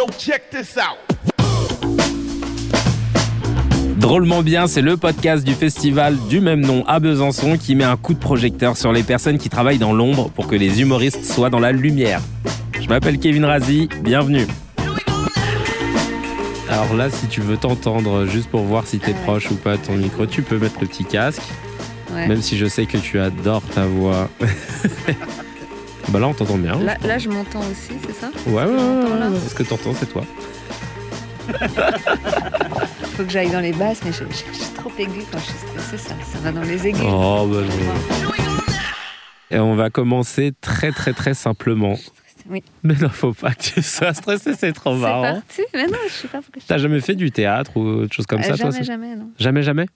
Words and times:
Yo, 0.00 0.06
check 0.18 0.48
this 0.48 0.78
out. 0.78 0.96
Drôlement 3.98 4.42
bien, 4.42 4.66
c'est 4.66 4.80
le 4.80 4.96
podcast 4.96 5.44
du 5.44 5.52
festival 5.52 6.16
du 6.30 6.40
même 6.40 6.60
nom 6.62 6.86
à 6.86 7.00
Besançon 7.00 7.58
qui 7.58 7.74
met 7.74 7.84
un 7.84 7.98
coup 7.98 8.14
de 8.14 8.18
projecteur 8.18 8.78
sur 8.78 8.92
les 8.92 9.02
personnes 9.02 9.36
qui 9.36 9.50
travaillent 9.50 9.76
dans 9.78 9.92
l'ombre 9.92 10.30
pour 10.30 10.46
que 10.46 10.56
les 10.56 10.80
humoristes 10.80 11.26
soient 11.26 11.50
dans 11.50 11.58
la 11.58 11.72
lumière. 11.72 12.22
Je 12.80 12.88
m'appelle 12.88 13.18
Kevin 13.18 13.44
Razi, 13.44 13.90
bienvenue. 14.02 14.46
Alors 16.70 16.94
là, 16.94 17.10
si 17.10 17.26
tu 17.26 17.42
veux 17.42 17.58
t'entendre, 17.58 18.24
juste 18.24 18.48
pour 18.48 18.62
voir 18.62 18.86
si 18.86 19.00
t'es 19.00 19.08
Ah 19.08 19.18
ouais. 19.18 19.22
proche 19.24 19.50
ou 19.50 19.56
pas 19.56 19.76
de 19.76 19.82
ton 19.82 19.96
micro, 19.96 20.24
tu 20.24 20.40
peux 20.40 20.56
mettre 20.56 20.76
le 20.80 20.86
petit 20.86 21.04
casque, 21.04 21.42
Ouais. 22.14 22.26
même 22.26 22.40
si 22.40 22.56
je 22.56 22.64
sais 22.66 22.86
que 22.86 22.96
tu 22.96 23.18
adores 23.20 23.62
ta 23.74 23.84
voix. 23.84 24.30
bah 26.08 26.18
là, 26.18 26.28
on 26.28 26.34
t'entend 26.34 26.56
bien. 26.58 26.78
Là, 26.78 26.96
là, 27.04 27.18
je 27.18 27.28
m'entends 27.28 27.60
aussi, 27.60 27.92
c'est 28.06 28.14
ça 28.14 28.30
Ouais, 28.46 28.64
ouais, 28.64 28.70
ouais. 28.72 29.38
Ce 29.48 29.54
que 29.54 29.62
t'entends, 29.62 29.92
c'est 29.94 30.06
toi. 30.06 30.24
Faut 33.16 33.24
que 33.24 33.30
j'aille 33.30 33.50
dans 33.50 33.60
les 33.60 33.72
basses, 33.72 34.00
mais 34.04 34.12
je, 34.12 34.24
je- 34.24 34.52
je 34.52 34.58
suis 34.58 34.72
trop 34.74 34.90
aiguë 34.98 35.24
quand 35.30 35.38
je 35.38 35.44
suis 35.44 35.54
stressée, 35.54 35.98
ça, 35.98 36.14
ça 36.32 36.38
va 36.38 36.52
dans 36.52 36.62
les 36.62 36.86
aigus. 36.86 37.02
Oh, 37.04 37.46
bah 37.50 37.60
non. 37.62 38.30
Et 39.50 39.58
on 39.58 39.74
va 39.74 39.90
commencer 39.90 40.52
très, 40.60 40.92
très, 40.92 41.12
très 41.12 41.34
simplement. 41.34 41.96
Oui. 42.48 42.62
Mais 42.82 42.94
non, 42.94 43.08
faut 43.08 43.32
pas 43.32 43.52
que 43.52 43.62
tu 43.62 43.82
sois 43.82 44.14
stressé, 44.14 44.54
c'est 44.58 44.72
trop 44.72 44.94
C'est 44.94 45.00
marrant. 45.00 45.22
parti, 45.34 45.62
mais 45.74 45.86
non, 45.86 45.98
je 46.08 46.12
sais 46.12 46.28
pas 46.28 46.40
T'as 46.66 46.78
jamais 46.78 47.00
fait 47.00 47.14
du 47.14 47.30
théâtre 47.30 47.76
ou 47.76 47.80
autre 47.80 48.14
chose 48.14 48.26
comme 48.26 48.40
Euh, 48.40 48.44
ça, 48.44 48.56
toi 48.56 48.70
Jamais, 48.70 48.84
jamais, 48.84 49.16
non. 49.16 49.30
Jamais, 49.38 49.62
jamais? 49.62 49.86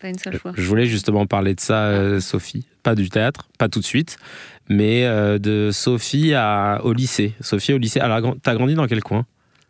Pas 0.00 0.08
une 0.08 0.18
seule 0.18 0.38
fois. 0.38 0.52
Je 0.56 0.62
voulais 0.62 0.86
justement 0.86 1.26
parler 1.26 1.54
de 1.54 1.60
ça, 1.60 1.84
euh, 1.86 2.20
Sophie. 2.20 2.66
Pas 2.82 2.94
du 2.94 3.08
théâtre, 3.08 3.48
pas 3.58 3.68
tout 3.68 3.80
de 3.80 3.84
suite, 3.84 4.16
mais 4.68 5.04
euh, 5.04 5.38
de 5.38 5.70
Sophie 5.72 6.34
à, 6.34 6.80
au 6.84 6.92
lycée. 6.92 7.32
Sophie 7.40 7.72
au 7.72 7.78
lycée. 7.78 8.00
Alors, 8.00 8.36
t'as 8.42 8.54
grandi 8.54 8.74
dans 8.74 8.86
quel 8.86 9.02
coin? 9.02 9.24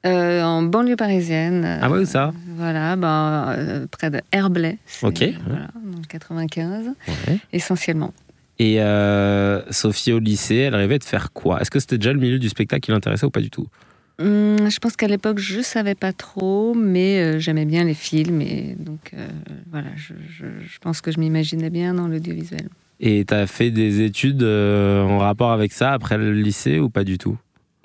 Euh, 0.04 0.42
en 0.42 0.62
banlieue 0.62 0.96
parisienne. 0.96 1.78
Ah 1.80 1.90
ouais, 1.90 2.00
où 2.00 2.04
ça? 2.04 2.32
Voilà, 2.56 2.96
ben, 2.96 3.86
près 3.90 4.10
de 4.10 4.20
Herblay. 4.32 4.78
Ok. 5.02 5.24
Voilà, 5.46 5.68
dans 5.84 5.98
le 5.98 6.06
95, 6.08 6.86
Ouais. 7.08 7.38
essentiellement. 7.52 8.12
Et 8.58 8.78
Sophie 9.70 10.12
au 10.12 10.18
lycée, 10.18 10.56
elle 10.56 10.74
rêvait 10.74 10.98
de 10.98 11.04
faire 11.04 11.32
quoi? 11.32 11.60
Est-ce 11.60 11.70
que 11.70 11.78
c'était 11.80 11.98
déjà 11.98 12.12
le 12.12 12.20
milieu 12.20 12.38
du 12.38 12.48
spectacle 12.48 12.80
qui 12.82 12.90
l'intéressait 12.90 13.26
ou 13.26 13.30
pas 13.30 13.40
du 13.40 13.50
tout? 13.50 13.66
Hum, 14.18 14.70
je 14.70 14.78
pense 14.78 14.96
qu'à 14.96 15.08
l'époque, 15.08 15.38
je 15.38 15.60
savais 15.60 15.94
pas 15.94 16.12
trop, 16.12 16.74
mais 16.74 17.20
euh, 17.20 17.38
j'aimais 17.38 17.66
bien 17.66 17.84
les 17.84 17.94
films. 17.94 18.40
Et 18.40 18.74
donc, 18.78 19.10
euh, 19.14 19.28
voilà, 19.70 19.88
je, 19.96 20.14
je- 20.28 20.46
je 20.66 20.78
pense 20.78 21.00
que 21.02 21.10
je 21.10 21.20
m'imaginais 21.20 21.68
bien 21.70 21.92
dans 21.94 22.08
l'audiovisuel. 22.08 22.68
Et 22.98 23.24
t'as 23.26 23.46
fait 23.46 23.70
des 23.70 24.00
études 24.02 24.42
euh, 24.42 25.02
en 25.02 25.18
rapport 25.18 25.52
avec 25.52 25.72
ça 25.72 25.92
après 25.92 26.16
le 26.16 26.32
lycée 26.32 26.78
ou 26.78 26.88
pas 26.88 27.04
du 27.04 27.18
tout? 27.18 27.36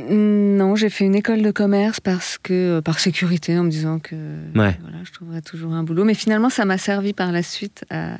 Non, 0.10 0.76
j'ai 0.78 0.90
fait 0.90 1.04
une 1.06 1.16
école 1.16 1.42
de 1.42 1.52
commerce 1.52 2.00
parce 2.00 2.38
que 2.38 2.80
par 2.80 3.00
sécurité, 3.00 3.58
en 3.58 3.66
me 3.66 3.70
disant 3.70 4.00
que 4.00 4.16
Ouais. 4.56 4.78
voilà, 4.82 4.98
je 5.04 5.12
trouverais 5.12 5.42
toujours 5.42 5.74
un 5.74 5.84
boulot. 5.84 6.06
Mais 6.06 6.14
finalement, 6.14 6.50
ça 6.50 6.64
m'a 6.66 6.78
servi 6.78 7.12
par 7.14 7.32
la 7.34 7.44
suite 7.44 7.84
à. 7.90 8.18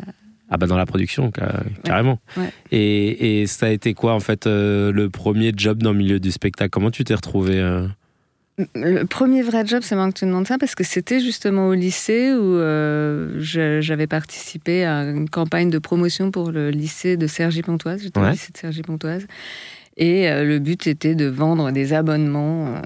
Ah 0.50 0.58
bah 0.58 0.68
dans 0.68 0.76
la 0.78 0.86
production, 0.86 1.32
ca- 1.34 1.64
carrément. 1.86 2.20
ouais. 2.36 2.50
Et, 2.72 3.42
et 3.42 3.48
ça 3.48 3.68
a 3.68 3.70
été 3.70 3.94
quoi 3.94 4.14
en 4.14 4.20
fait 4.20 4.48
euh, 4.48 4.92
le 4.92 5.10
premier 5.10 5.54
job 5.56 5.82
dans 5.82 5.94
le 5.94 5.98
milieu 5.98 6.20
du 6.20 6.30
spectacle? 6.30 6.70
Comment 6.70 6.92
tu 6.92 7.06
t'es 7.06 7.16
retrouvé 7.16 7.58
euh? 7.58 7.88
Le 8.76 9.06
premier 9.06 9.42
vrai 9.42 9.66
job, 9.66 9.82
c'est 9.82 9.96
marrant 9.96 10.12
que 10.12 10.20
tu 10.20 10.26
demandes 10.26 10.48
ça 10.48 10.58
parce 10.58 10.76
que 10.76 10.84
c'était 10.84 11.20
justement 11.20 11.68
au 11.68 11.74
lycée 11.74 12.32
où 12.34 12.58
euh, 12.58 13.34
j'avais 13.40 14.08
participé 14.08 14.86
à 14.86 15.04
une 15.04 15.30
campagne 15.30 15.70
de 15.70 15.80
promotion 15.80 16.32
pour 16.32 16.52
le 16.52 16.70
lycée 16.70 17.18
de 17.18 17.28
Cergy-Pontoise. 17.28 18.02
J'étais 18.04 18.20
au 18.20 18.30
lycée 18.30 18.52
de 18.54 18.58
Cergy-Pontoise. 18.58 19.26
Et 19.98 20.30
euh, 20.30 20.46
le 20.46 20.60
but 20.60 20.88
était 20.88 21.16
de 21.16 21.26
vendre 21.26 21.72
des 21.72 21.94
abonnements. 21.94 22.76
euh, 22.76 22.80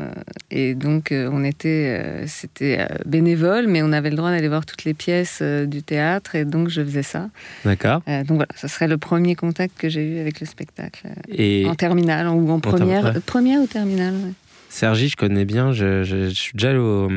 et 0.50 0.76
donc, 0.76 1.10
on 1.12 1.44
était, 1.44 2.26
c'était 2.28 2.88
bénévole, 3.06 3.68
mais 3.68 3.82
on 3.84 3.92
avait 3.92 4.10
le 4.10 4.16
droit 4.16 4.32
d'aller 4.32 4.48
voir 4.48 4.66
toutes 4.66 4.86
les 4.86 4.94
pièces 4.94 5.42
du 5.42 5.84
théâtre. 5.84 6.36
Et 6.36 6.46
donc, 6.46 6.70
je 6.70 6.82
faisais 6.84 7.04
ça. 7.04 7.30
D'accord. 7.66 8.02
Donc 8.08 8.38
voilà, 8.38 8.48
ce 8.56 8.68
serait 8.68 8.88
le 8.88 8.98
premier 8.98 9.36
contact 9.36 9.78
que 9.78 9.90
j'ai 9.90 10.06
eu 10.06 10.20
avec 10.20 10.40
le 10.40 10.46
spectacle. 10.46 11.08
Et 11.30 11.66
En 11.68 11.76
terminale 11.76 12.28
ou 12.30 12.50
en 12.52 12.60
première, 12.60 13.14
première 13.26 13.62
ou 13.62 13.68
terminale. 13.68 14.14
ouais. 14.14 14.32
Sergi, 14.70 15.10
je 15.10 15.16
connais 15.16 15.46
bien. 15.46 15.72
Je, 15.72 16.04
je- 16.04 16.30
je 16.30 16.34
suis 16.34 16.54
déjà 16.54 16.70
allé 16.72 16.80
au 16.80 17.10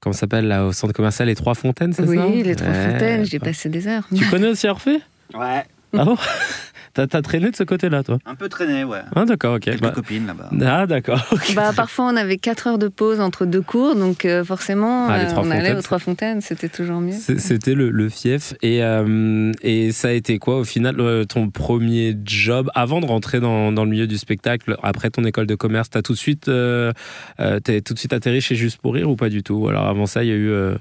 comment 0.00 0.12
ça 0.12 0.20
s'appelle 0.20 0.48
là 0.48 0.64
au 0.66 0.72
centre 0.72 0.92
commercial 0.92 1.28
Les 1.28 1.34
Trois 1.34 1.54
Fontaines, 1.54 1.92
c'est 1.92 2.02
Oui, 2.02 2.16
ça? 2.16 2.26
Les 2.26 2.56
trois 2.56 2.70
Ouais. 2.72 2.92
fontaines, 2.92 3.24
j'y 3.24 3.36
ai 3.36 3.38
passé 3.38 3.68
des 3.68 3.86
heures. 3.86 4.04
Tu 4.14 4.24
connais 4.26 4.48
aussi 4.48 4.66
Orphée? 4.66 5.00
Ouais, 5.34 5.64
Ah 5.96 6.04
bon? 6.04 6.16
T'as 6.94 7.06
t'as 7.06 7.22
traîné 7.22 7.50
de 7.50 7.56
ce 7.56 7.64
côté-là, 7.64 8.02
toi? 8.02 8.18
Un 8.26 8.34
peu 8.34 8.48
traîné, 8.50 8.84
ouais. 8.84 8.98
Ah 9.16 9.24
d'accord, 9.24 9.54
ok. 9.54 9.60
Quelques 9.62 9.80
Bah- 9.80 9.92
copines 9.92 10.26
là-bas. 10.26 10.50
Ah 10.66 10.86
d'accord. 10.86 11.24
Bah, 11.54 11.70
parfois, 11.74 12.04
on 12.12 12.16
avait 12.16 12.36
4 12.36 12.66
heures 12.66 12.78
de 12.78 12.88
pause 12.88 13.18
entre 13.20 13.46
deux 13.46 13.62
cours, 13.62 13.94
donc 13.96 14.24
euh, 14.26 14.44
forcément, 14.44 15.08
Ah, 15.08 15.20
euh, 15.20 15.34
on 15.38 15.50
allait 15.50 15.74
aux 15.74 15.80
Trois 15.80 15.98
Fontaines, 15.98 16.40
c'était 16.42 16.68
toujours 16.68 17.00
mieux. 17.00 17.12
C'était 17.12 17.74
le, 17.74 17.90
le 17.90 18.08
fief. 18.10 18.52
Et, 18.62 18.82
euh, 18.84 19.52
et 19.62 19.90
ça 19.92 20.08
a 20.08 20.12
été 20.12 20.38
quoi 20.38 20.58
au 20.58 20.64
final 20.64 21.00
euh, 21.00 21.24
ton 21.24 21.48
premier 21.48 22.14
job 22.24 22.70
avant 22.74 23.00
de 23.00 23.06
rentrer 23.06 23.40
dans, 23.40 23.72
dans 23.72 23.84
le 23.84 23.90
milieu 23.90 24.06
du 24.06 24.18
spectacle, 24.18 24.76
après 24.82 25.08
ton 25.10 25.24
école 25.24 25.46
de 25.46 25.54
commerce 25.54 25.88
T'as 25.88 26.02
tout 26.02 26.12
de 26.12 26.18
suite, 26.18 26.48
euh, 26.48 26.92
euh, 27.40 27.58
t'es 27.60 27.80
tout 27.80 27.94
de 27.94 27.98
suite 27.98 28.12
atterri 28.12 28.40
chez 28.42 28.54
Juste 28.54 28.78
pour 28.82 28.94
rire 28.94 29.08
ou 29.08 29.16
pas 29.16 29.30
du 29.30 29.42
tout? 29.42 29.66
Alors 29.68 29.86
avant 29.86 30.04
ça, 30.06 30.22
il 30.24 30.28
y 30.28 30.32
a 30.32 30.36
eu. 30.36 30.50
euh, 30.50 30.74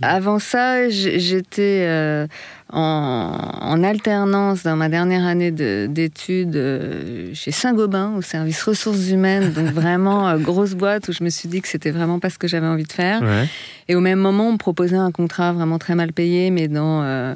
Avant 0.00 0.38
ça, 0.38 0.88
j'étais 0.88 1.84
euh, 1.86 2.26
en, 2.72 3.30
en 3.60 3.82
alternance 3.84 4.62
dans 4.64 4.76
ma 4.76 4.88
dernière 4.88 5.24
année 5.24 5.50
de- 5.52 5.86
d'études 5.88 6.56
euh, 6.56 7.30
chez 7.32 7.52
Saint-Gobain, 7.52 8.14
au 8.16 8.22
service 8.22 8.62
ressources 8.62 9.08
humaines, 9.10 9.52
donc 9.52 9.66
vraiment 9.72 10.28
euh, 10.28 10.38
grosse 10.38 10.74
boîte 10.74 11.08
où 11.08 11.12
je 11.12 11.22
me 11.22 11.30
suis 11.30 11.48
dit 11.48 11.60
que 11.62 11.68
c'était 11.68 11.90
vraiment 11.92 12.18
pas 12.18 12.30
ce 12.30 12.38
que 12.38 12.48
j'avais 12.48 12.66
envie 12.66 12.84
de 12.84 12.92
faire. 12.92 13.22
Ouais. 13.22 13.46
Et 13.88 13.94
au 13.94 14.00
même 14.00 14.18
moment, 14.18 14.48
on 14.48 14.52
me 14.52 14.58
proposait 14.58 14.96
un 14.96 15.12
contrat 15.12 15.52
vraiment 15.52 15.78
très 15.78 15.94
mal 15.94 16.12
payé, 16.12 16.50
mais 16.50 16.66
dans, 16.66 17.02
euh, 17.04 17.34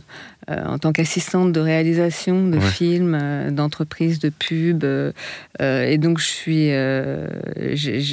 euh, 0.51 0.65
en 0.67 0.79
tant 0.79 0.91
qu'assistante 0.91 1.53
de 1.53 1.61
réalisation 1.61 2.49
de 2.49 2.57
Ouais. 2.59 2.61
films, 2.63 3.17
euh, 3.21 3.51
d'entreprises, 3.53 4.19
de 4.19 4.31
pubs. 4.31 4.83
euh, 4.83 5.13
et 5.61 5.97
donc, 5.97 6.19
je 6.19 6.27
suis. 6.27 6.71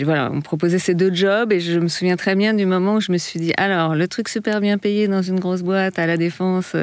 voilà, 0.04 0.30
on 0.32 0.36
me 0.36 0.42
proposait 0.42 0.78
ces 0.78 0.94
deux 0.94 1.12
jobs, 1.12 1.52
et 1.52 1.60
je 1.60 1.80
me 1.80 1.88
souviens 1.88 2.16
très 2.16 2.36
bien 2.36 2.54
du 2.54 2.68
moment 2.68 2.96
où 2.96 3.02
je 3.02 3.12
me 3.12 3.18
suis 3.18 3.40
dit 3.40 3.54
alors, 3.58 3.96
le 3.96 4.08
truc 4.08 4.30
super 4.30 4.62
bien 4.62 4.78
payé 4.78 5.08
dans 5.08 5.24
une 5.24 5.40
grosse 5.40 5.64
boîte 5.64 5.98
à 5.98 6.06
la 6.06 6.18
défense. 6.18 6.76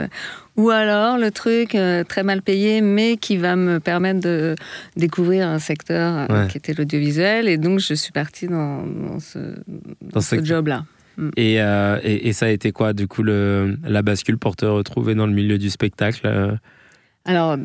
Ou 0.56 0.70
alors 0.70 1.18
le 1.18 1.30
truc 1.30 1.74
euh, 1.74 2.04
très 2.04 2.22
mal 2.22 2.40
payé, 2.42 2.80
mais 2.80 3.16
qui 3.16 3.36
va 3.36 3.56
me 3.56 3.80
permettre 3.80 4.20
de 4.20 4.54
découvrir 4.96 5.48
un 5.48 5.58
secteur 5.58 6.30
euh, 6.30 6.42
Ouais. 6.44 6.48
qui 6.48 6.58
était 6.58 6.74
l'audiovisuel. 6.74 7.48
Et 7.48 7.56
donc, 7.58 7.80
je 7.80 7.94
suis 7.94 8.12
partie 8.12 8.46
dans, 8.46 8.86
dans 8.86 9.18
ce, 9.20 9.38
dans 10.02 10.20
ce- 10.20 10.36
ce 10.36 10.44
job-là. 10.44 10.84
Et, 11.36 11.60
euh, 11.60 11.98
et, 12.02 12.28
et 12.28 12.32
ça 12.32 12.46
a 12.46 12.48
été 12.50 12.72
quoi, 12.72 12.92
du 12.92 13.06
coup, 13.08 13.22
le, 13.22 13.76
la 13.84 14.02
bascule 14.02 14.36
pour 14.38 14.56
te 14.56 14.66
retrouver 14.66 15.14
dans 15.14 15.26
le 15.26 15.32
milieu 15.32 15.58
du 15.58 15.70
spectacle 15.70 16.26
Alors, 17.26 17.56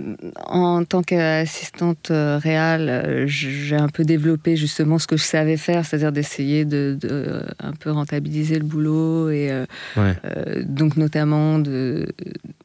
en 0.45 0.85
tant 0.85 1.01
qu'assistante 1.03 2.11
euh, 2.11 2.37
réelle, 2.41 2.87
euh, 2.89 3.23
j'ai 3.27 3.75
un 3.75 3.89
peu 3.89 4.05
développé 4.05 4.55
justement 4.55 4.99
ce 4.99 5.05
que 5.07 5.17
je 5.17 5.23
savais 5.23 5.57
faire, 5.57 5.85
c'est-à-dire 5.85 6.13
d'essayer 6.13 6.63
de, 6.63 6.97
de, 6.99 7.09
euh, 7.11 7.41
un 7.59 7.73
peu 7.73 7.91
rentabiliser 7.91 8.57
le 8.57 8.63
boulot 8.63 9.29
et 9.29 9.51
euh, 9.51 9.65
Ouais. 9.97 10.13
euh, 10.23 10.63
donc 10.65 10.95
notamment 10.95 11.59
de, 11.59 12.07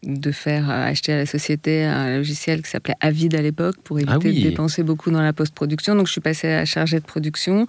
de 0.04 0.30
faire 0.30 0.70
acheter 0.70 1.12
à 1.12 1.16
la 1.16 1.26
société 1.26 1.82
un 1.82 2.16
logiciel 2.18 2.62
qui 2.62 2.70
s'appelait 2.70 2.94
Avid 3.00 3.34
à 3.34 3.42
l'époque 3.42 3.76
pour 3.82 3.98
éviter 3.98 4.12
Ah 4.14 4.18
oui. 4.22 4.42
de 4.44 4.48
dépenser 4.50 4.84
beaucoup 4.84 5.10
dans 5.10 5.22
la 5.22 5.32
post-production. 5.32 5.96
Donc, 5.96 6.06
je 6.06 6.12
suis 6.12 6.20
passée 6.20 6.52
à 6.52 6.64
chargée 6.64 7.00
de 7.00 7.04
production. 7.04 7.66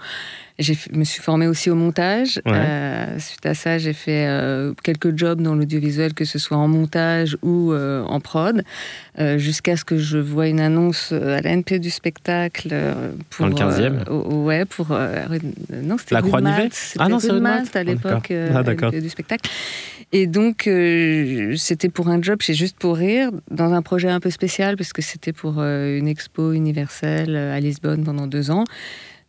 Je 0.58 0.74
me 0.94 1.04
suis 1.04 1.22
formée 1.22 1.48
aussi 1.48 1.70
au 1.70 1.76
montage. 1.76 2.40
Ouais. 2.46 2.54
Euh, 2.56 3.20
suite 3.20 3.46
à 3.46 3.54
ça, 3.54 3.78
j'ai 3.78 3.92
fait 3.92 4.26
euh, 4.28 4.74
quelques 4.84 5.18
jobs 5.18 5.42
dans 5.42 5.54
l'audiovisuel, 5.54 6.14
que 6.14 6.24
ce 6.24 6.40
soit 6.40 6.56
en 6.56 6.70
montage 6.70 7.38
ou 7.42 7.74
euh, 7.74 8.04
en 8.04 8.22
prod, 8.22 8.64
euh, 9.20 9.38
jusqu'à 9.38 9.76
ce 9.76 9.84
que 9.84 9.98
je 9.98 10.18
vois 10.18 10.48
une 10.48 10.62
annonce 10.62 11.10
euh, 11.12 11.38
à 11.38 11.42
la 11.42 11.52
NP 11.52 11.80
du 11.80 11.90
spectacle 11.90 12.70
euh, 12.72 13.12
pour 13.32 13.50
Dans 13.50 13.68
le 13.68 13.72
15e? 13.74 14.04
euh, 14.08 14.12
au- 14.14 14.46
ouais 14.46 14.64
pour 14.64 14.88
euh, 14.92 15.26
non 15.84 15.98
c'était 15.98 16.16
La 16.16 16.22
Malte. 16.22 16.74
C'était 16.74 17.04
Ah 17.04 17.10
non, 17.10 17.20
c'est 17.20 17.32
à 17.76 17.84
l'époque 17.84 18.32
Ah. 18.32 18.64
NP 18.64 19.02
du 19.02 19.10
spectacle. 19.10 19.50
Et 20.14 20.28
donc, 20.28 20.68
euh, 20.68 21.56
c'était 21.58 21.90
pour 21.90 22.08
un 22.08 22.22
job 22.22 22.42
chez 22.42 22.54
Juste 22.54 22.78
pour 22.78 22.96
Rire, 22.96 23.32
dans 23.52 23.74
un 23.74 23.82
projet 23.82 24.08
un 24.10 24.22
peu 24.22 24.30
spécial, 24.30 24.78
parce 24.78 24.94
que 24.94 25.02
c'était 25.02 25.34
pour 25.34 25.56
euh, 25.58 25.98
une 25.98 26.08
expo 26.08 26.54
universelle 26.54 27.36
à 27.36 27.60
Lisbonne 27.60 28.06
pendant 28.06 28.28
deux 28.28 28.52
ans. 28.52 28.64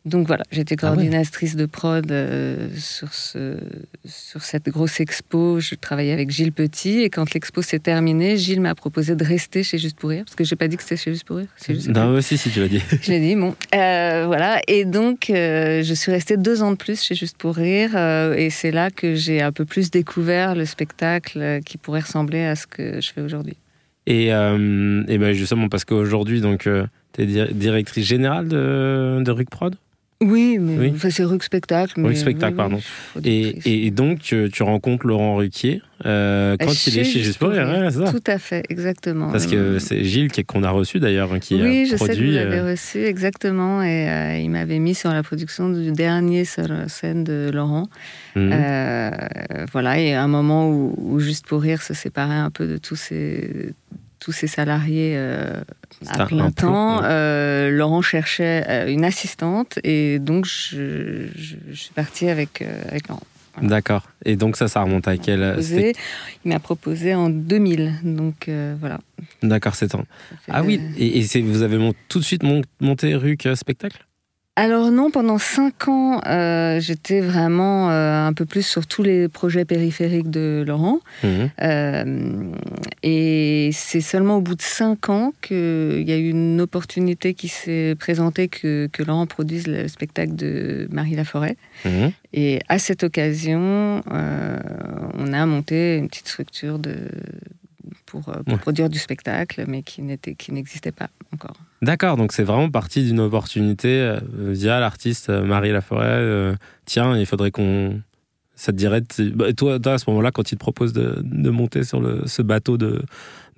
Donc 0.07 0.29
voilà, 0.29 0.45
j'étais 0.53 0.77
Ah 0.81 0.87
ouais. 0.91 0.95
coordinatrice 0.95 1.57
de 1.57 1.67
prod 1.67 2.11
euh, 2.13 2.69
sur, 2.79 3.13
ce, 3.13 3.57
sur 4.05 4.43
cette 4.43 4.69
grosse 4.69 5.01
expo. 5.01 5.59
Je 5.59 5.75
travaillais 5.75 6.13
avec 6.13 6.31
Gilles 6.31 6.53
Petit, 6.53 7.01
et 7.03 7.11
quand 7.11 7.35
l'expo 7.35 7.61
s'est 7.61 7.81
terminée, 7.81 8.37
Gilles 8.37 8.61
m'a 8.61 8.77
proposé 8.77 9.17
de 9.17 9.25
rester 9.25 9.65
chez 9.65 9.79
Juste 9.79 9.99
pour 9.99 10.11
Rire, 10.11 10.23
parce 10.25 10.37
que 10.37 10.45
j'ai 10.45 10.55
pas 10.55 10.69
dit 10.69 10.77
que 10.77 10.85
c'était 10.85 10.97
chez 10.97 11.11
Juste 11.11 11.25
pour 11.25 11.39
Rire. 11.39 11.49
Juste 11.59 11.87
pour 11.93 11.97
Rire. 11.97 12.05
Non, 12.07 12.17
aussi, 12.17 12.39
si 12.39 12.51
tu 12.51 12.61
l'as 12.61 12.69
dit. 12.69 12.81
Je 13.03 13.11
l'ai 13.11 13.19
dit, 13.19 13.35
bon. 13.35 13.57
Euh, 13.75 14.25
voilà. 14.27 14.61
Et 14.69 14.85
donc, 14.85 15.29
euh, 15.29 15.83
je 15.83 15.93
suis 15.95 16.13
restée 16.13 16.37
deux 16.37 16.63
ans 16.63 16.71
de 16.71 16.77
plus 16.77 17.03
chez 17.03 17.17
Juste 17.17 17.37
pour 17.37 17.57
Rire. 17.57 17.97
et 18.37 18.49
c'est 18.51 18.71
là 18.71 18.91
que 18.93 19.17
j'ai 19.17 19.43
un 19.43 19.51
peu 19.51 19.65
plus 19.65 19.91
découvert 19.91 20.55
le 20.55 20.67
spectacle 20.67 21.61
qui 21.67 21.79
pourrait 21.79 22.01
ressembler 22.01 22.45
à 22.45 22.55
ce 22.55 22.69
que 22.69 23.01
je 23.01 23.13
fais 23.13 23.23
aujourd'hui. 23.23 23.57
Et, 24.07 24.27
et 24.29 25.19
ben 25.19 25.33
justement, 25.33 25.69
parce 25.69 25.85
qu'aujourd'hui, 25.85 26.41
donc, 26.41 26.69
tu 27.13 27.23
es 27.23 27.27
directrice 27.53 28.07
générale 28.07 28.47
de, 28.47 29.21
de 29.25 29.31
Ruc 29.33 29.51
Prod? 29.51 29.75
Oui, 30.23 30.59
mais 30.59 30.93
c'est 31.11 31.25
Rue 31.25 31.39
Spectacle. 31.43 32.01
Rue 32.01 32.17
Spectacle, 32.17 32.57
pardon. 32.57 32.81
Et, 33.23 33.87
et, 33.87 33.91
donc, 33.91 34.21
tu, 34.21 34.63
rencontres 34.63 35.07
Laurent 35.07 35.37
Ruquier 35.37 35.83
euh, 36.05 36.57
quand 36.59 36.87
il 36.87 36.99
est 36.99 37.05
chez 37.05 37.23
Juste 37.23 37.39
pour 37.39 37.51
Rire, 37.51 37.89
c'est 37.91 38.05
ça 38.05 38.13
Tout 38.13 38.23
à 38.27 38.39
fait, 38.39 38.65
exactement. 38.69 39.31
Parce 39.31 39.47
que 39.47 39.79
c'est 39.79 40.05
Gilles 40.05 40.31
qu'on 40.47 40.63
a 40.63 40.71
reçu 40.71 41.01
d'ailleurs, 41.01 41.33
hein, 41.33 41.39
qui 41.39 41.55
oui, 41.55 41.87
je 41.87 41.97
sais 41.97 42.09
que 42.09 42.15
vous 42.15 42.33
l'avez 42.33 42.59
euh, 42.59 42.71
reçu, 42.71 43.05
exactement. 43.05 43.83
Et 43.83 44.09
euh, 44.09 44.39
il 44.39 44.51
m'avait 44.51 44.79
mis 44.79 44.95
sur 44.95 45.11
la 45.11 45.23
production 45.23 45.71
du 45.71 45.93
dernier 45.93 46.45
scène 46.45 47.25
de 47.25 47.51
Laurent. 47.53 47.89
Mhm. 48.35 48.53
voilà, 49.73 49.99
et 49.99 50.15
à 50.15 50.23
un 50.23 50.29
moment 50.29 50.71
où, 50.71 51.21
Juste 51.21 51.47
pour 51.47 51.63
Rire 51.63 51.83
se 51.83 51.95
séparait 51.95 52.35
un 52.35 52.51
peu 52.51 52.67
de 52.67 52.77
tous 52.77 52.97
ces 52.97 53.75
tous 54.27 54.33
ces 54.33 54.49
salariés 54.49 55.13
euh, 55.15 55.63
à 56.09 56.27
plein 56.27 56.51
temps. 56.51 57.01
Euh, 57.05 57.71
Laurent 57.71 58.03
cherchait 58.03 58.65
euh, 58.69 58.89
une 58.89 59.05
assistante 59.05 59.79
et 59.85 60.19
donc 60.19 60.47
je, 60.47 61.29
suis 61.73 61.93
partie 61.95 62.29
avec, 62.29 62.61
avec 62.89 63.07
Laurent. 63.07 63.23
D'accord. 63.63 64.03
Et 64.25 64.35
donc 64.35 64.57
ça, 64.57 64.67
ça 64.67 64.83
remonte 64.83 65.07
à 65.07 65.17
quel 65.17 65.57
Il 66.45 66.49
m'a 66.49 66.59
proposé 66.59 67.15
en 67.15 67.31
2000. 67.31 68.01
Donc 68.03 68.51
voilà. 68.81 68.99
D'accord, 69.45 69.77
c'est 69.77 69.89
temps. 69.89 70.05
Ah 70.49 70.65
oui, 70.65 70.81
et, 70.99 71.21
et 71.21 71.43
vous 71.43 71.63
avez 71.63 71.79
tout 72.09 72.19
de 72.19 72.25
suite 72.25 72.43
monté 72.81 73.15
RUC 73.15 73.55
Spectacle? 73.55 74.05
Alors 74.59 74.91
non, 74.91 75.11
pendant 75.11 75.37
cinq 75.37 75.87
ans, 75.87 76.23
euh, 76.27 76.81
j'étais 76.81 77.21
vraiment 77.21 77.91
euh, 77.91 78.27
un 78.27 78.33
peu 78.33 78.47
plus 78.47 78.67
sur 78.67 78.87
tous 78.87 79.03
les 79.03 79.29
projets 79.29 79.67
périphériques 79.67 80.31
de 80.31 80.65
Laurent. 80.67 81.01
Mhm. 81.23 81.51
Euh, 81.63 82.53
et 83.03 83.69
c'est 83.75 84.01
seulement 84.01 84.39
au 84.39 84.41
bout 84.41 84.55
de 84.55 84.63
cinq 84.63 85.11
ans 85.11 85.35
qu'il 85.43 86.09
y 86.09 86.13
a 86.13 86.17
eu 86.17 86.31
une 86.31 86.63
opportunité 86.63 87.35
qui 87.35 87.49
s'est 87.49 87.95
présentée 87.99 88.49
que, 88.49 88.89
Laurent 89.07 89.27
produise 89.27 89.67
le 89.67 89.89
spectacle 89.89 90.35
de 90.35 90.89
Marie 90.91 91.17
Laforêt. 91.17 91.59
Mhm. 91.85 92.13
Et 92.33 92.61
à 92.71 92.79
cette 92.79 93.05
occasion, 93.05 94.01
on 94.09 95.33
a 95.35 95.47
monté 95.47 95.97
une 95.97 96.09
petite 96.09 96.29
structure 96.29 96.79
de, 96.79 96.97
pour, 98.05 98.33
produire 98.61 98.89
du 98.89 98.99
spectacle, 98.99 99.65
mais 99.67 99.83
qui 99.83 100.03
n'existait 100.53 100.93
pas 100.93 101.09
encore. 101.33 101.57
D'accord, 101.83 102.17
donc 102.17 102.33
c'est 102.33 102.43
vraiment 102.43 102.71
parti 102.71 103.05
d'une 103.05 103.21
opportunité 103.21 103.89
euh, 103.89 104.19
via 104.33 104.81
l'artiste 104.81 105.29
euh, 105.29 105.45
Marie 105.45 105.73
Laforêt. 105.73 106.07
Euh, 106.07 106.55
tiens, 106.85 107.17
il 107.17 107.27
faudrait 107.27 107.51
qu'on. 107.51 108.01
Ça 108.55 108.73
te 108.73 108.79
dirait. 108.79 109.03
Bah, 109.35 109.53
toi, 109.53 109.79
toi, 109.79 109.93
à 109.93 109.99
ce 109.99 110.09
moment-là, 110.09 110.31
quand 110.31 110.51
il 110.51 110.55
te 110.55 110.61
propose 110.61 110.95
de, 110.95 111.21
de 111.23 111.51
monter 111.51 111.85
sur 111.85 112.01
le, 112.01 112.27
ce 112.27 112.43
bateau 112.43 112.79
de. 112.79 113.03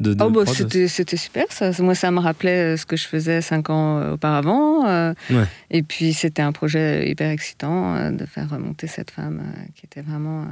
De, 0.00 0.16
oh, 0.20 0.30
bah, 0.30 0.44
c'était 0.46 1.16
super. 1.16 1.46
Ça. 1.50 1.70
Moi, 1.80 1.94
ça 1.94 2.10
me 2.10 2.20
rappelait 2.20 2.76
ce 2.76 2.86
que 2.86 2.96
je 2.96 3.06
faisais 3.06 3.40
cinq 3.40 3.70
ans 3.70 4.12
auparavant. 4.12 5.14
Et 5.70 5.82
puis, 5.82 6.12
c'était 6.12 6.42
un 6.42 6.52
projet 6.52 7.10
hyper 7.10 7.30
excitant 7.30 8.10
de 8.10 8.24
faire 8.26 8.50
remonter 8.50 8.86
cette 8.86 9.10
femme 9.10 9.42
qui 9.74 9.86
était 9.86 10.02
vraiment 10.02 10.46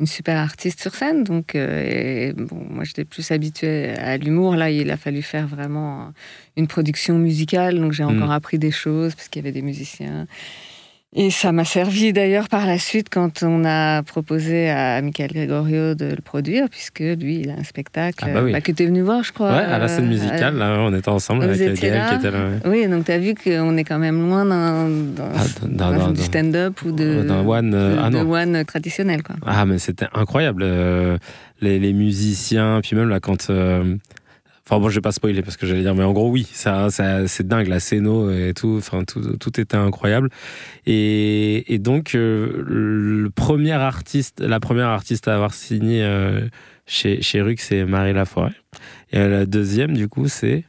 une 0.00 0.06
super 0.06 0.38
artiste 0.38 0.80
sur 0.80 0.94
scène. 0.94 1.24
Donc, 1.24 1.54
euh, 1.54 2.32
bon, 2.36 2.66
moi, 2.68 2.84
j'étais 2.84 3.04
plus 3.04 3.30
habituée 3.30 3.90
à 3.90 4.16
l'humour. 4.16 4.56
Là, 4.56 4.70
il 4.70 4.90
a 4.90 4.96
fallu 4.96 5.22
faire 5.22 5.46
vraiment 5.46 6.12
une 6.56 6.66
production 6.66 7.16
musicale. 7.18 7.78
Donc, 7.78 7.92
j'ai 7.92 8.04
encore 8.04 8.28
mm. 8.28 8.32
appris 8.32 8.58
des 8.58 8.72
choses 8.72 9.14
parce 9.14 9.28
qu'il 9.28 9.40
y 9.40 9.44
avait 9.44 9.52
des 9.52 9.62
musiciens. 9.62 10.26
Et 11.16 11.30
ça 11.30 11.52
m'a 11.52 11.64
servi 11.64 12.12
d'ailleurs 12.12 12.48
par 12.48 12.66
la 12.66 12.76
suite 12.76 13.06
quand 13.08 13.44
on 13.44 13.64
a 13.64 14.02
proposé 14.02 14.68
à 14.68 15.00
Michael 15.00 15.30
Gregorio 15.30 15.94
de 15.94 16.06
le 16.06 16.20
produire, 16.20 16.68
puisque 16.68 16.98
lui, 16.98 17.38
il 17.40 17.50
a 17.50 17.54
un 17.54 17.62
spectacle 17.62 18.24
ah 18.26 18.34
bah 18.34 18.42
bah, 18.50 18.60
que 18.60 18.72
tu 18.72 18.82
es 18.82 18.86
venu 18.86 19.02
voir, 19.02 19.22
je 19.22 19.32
crois. 19.32 19.52
Ouais, 19.52 19.62
à 19.62 19.78
la 19.78 19.86
scène 19.86 20.06
euh, 20.06 20.08
musicale, 20.08 20.56
là, 20.56 20.76
on 20.80 20.92
était 20.92 21.08
ensemble 21.08 21.44
avec 21.44 21.58
Gaël 21.80 22.08
qui 22.08 22.14
était 22.16 22.30
là. 22.32 22.48
Oui, 22.64 22.88
donc 22.88 23.04
tu 23.04 23.12
as 23.12 23.18
vu 23.18 23.34
qu'on 23.34 23.76
est 23.76 23.84
quand 23.84 24.00
même 24.00 24.28
loin 24.28 24.44
d'un 24.44 24.88
ah, 25.78 26.12
du 26.12 26.20
stand-up 26.20 26.82
ou 26.84 26.90
de, 26.90 27.24
one, 27.46 27.74
euh, 27.74 27.96
ah, 28.00 28.24
one 28.24 28.64
traditionnel. 28.64 29.22
Quoi. 29.22 29.36
Ah, 29.46 29.66
mais 29.66 29.78
c'était 29.78 30.08
incroyable. 30.14 30.64
Euh, 30.64 31.16
les, 31.60 31.78
les, 31.78 31.92
musiciens, 31.92 32.80
puis 32.82 32.96
même 32.96 33.08
là, 33.08 33.20
quand 33.20 33.52
Enfin 34.66 34.80
bon, 34.80 34.88
je 34.88 34.94
vais 34.94 35.02
pas 35.02 35.12
spoiler 35.12 35.42
parce 35.42 35.58
que 35.58 35.66
j'allais 35.66 35.82
dire, 35.82 35.94
mais 35.94 36.04
en 36.04 36.12
gros, 36.12 36.30
oui, 36.30 36.48
ça, 36.50 36.88
c'est 36.90 37.46
dingue, 37.46 37.66
la 37.66 37.80
scéno 37.80 38.30
et 38.30 38.54
tout, 38.54 38.76
enfin 38.78 39.04
tout, 39.04 39.36
tout 39.36 39.60
était 39.60 39.76
incroyable. 39.76 40.30
Et, 40.86 41.74
et 41.74 41.78
donc, 41.78 42.14
euh, 42.14 42.64
le 42.66 43.28
premier 43.28 43.72
artiste, 43.72 44.40
la 44.40 44.60
première 44.60 44.88
artiste 44.88 45.28
à 45.28 45.34
avoir 45.34 45.52
signé 45.52 46.02
euh, 46.02 46.48
chez, 46.86 47.20
chez 47.20 47.42
Rux, 47.42 47.56
c'est 47.58 47.84
Marie 47.84 48.14
Laforêt. 48.14 48.54
Et 49.12 49.18
la 49.18 49.44
deuxième, 49.44 49.92
du 49.92 50.08
coup, 50.08 50.28
c'est 50.28 50.64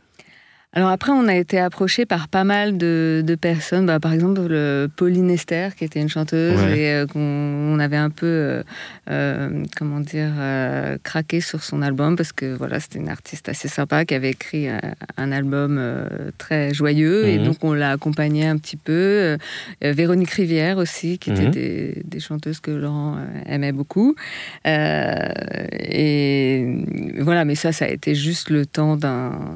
alors 0.75 0.89
après, 0.89 1.13
on 1.13 1.30
a 1.30 1.36
été 1.36 1.57
approché 1.57 2.06
par 2.06 2.27
pas 2.27 2.44
mal 2.44 2.77
de, 2.77 3.38
personnes. 3.39 3.86
Bah, 3.86 4.01
par 4.01 4.12
exemple, 4.12 4.42
Pauline 4.98 5.30
Esther, 5.30 5.74
qui 5.74 5.86
était 5.86 6.01
une 6.01 6.10
chanteuse 6.10 6.60
et 6.63 6.92
euh, 6.92 7.07
qu'on 7.07 7.80
avait 7.80 7.95
un 7.95 8.10
peu, 8.10 8.25
euh, 8.25 8.63
euh, 9.10 9.63
comment 9.77 10.01
dire, 10.01 10.31
craqué 11.04 11.39
sur 11.39 11.63
son 11.63 11.81
album 11.81 12.18
parce 12.18 12.33
que 12.33 12.54
voilà, 12.54 12.81
c'était 12.81 13.00
une 13.00 13.07
artiste 13.07 13.48
assez 13.48 13.69
sympa 13.69 14.04
qui 14.04 14.16
avait 14.16 14.31
écrit 14.31 14.68
un, 15.18 15.31
album 15.31 15.81
très 16.38 16.74
joyeux 16.74 17.27
et 17.27 17.39
mhm. 17.39 17.45
donc 17.45 17.63
on 17.63 17.74
l'a 17.74 17.92
accompagnée 17.92 18.45
un 18.45 18.57
petit 18.57 18.77
peu. 18.77 19.38
Véronique 19.81 20.31
Rivière 20.31 20.77
aussi, 20.77 21.18
qui 21.19 21.31
était 21.31 21.45
mhm. 21.45 21.51
des, 21.51 22.01
des, 22.04 22.19
chanteuses 22.19 22.60
que 22.60 22.72
Laurent 22.72 23.18
aimait 23.45 23.72
beaucoup. 23.72 24.16
et 24.66 25.45
voilà, 27.19 27.45
mais 27.45 27.56
ça, 27.56 27.72
ça 27.72 27.86
a 27.86 27.88
été 27.89 28.13
juste 28.13 28.50
le 28.50 28.66
temps 28.66 28.98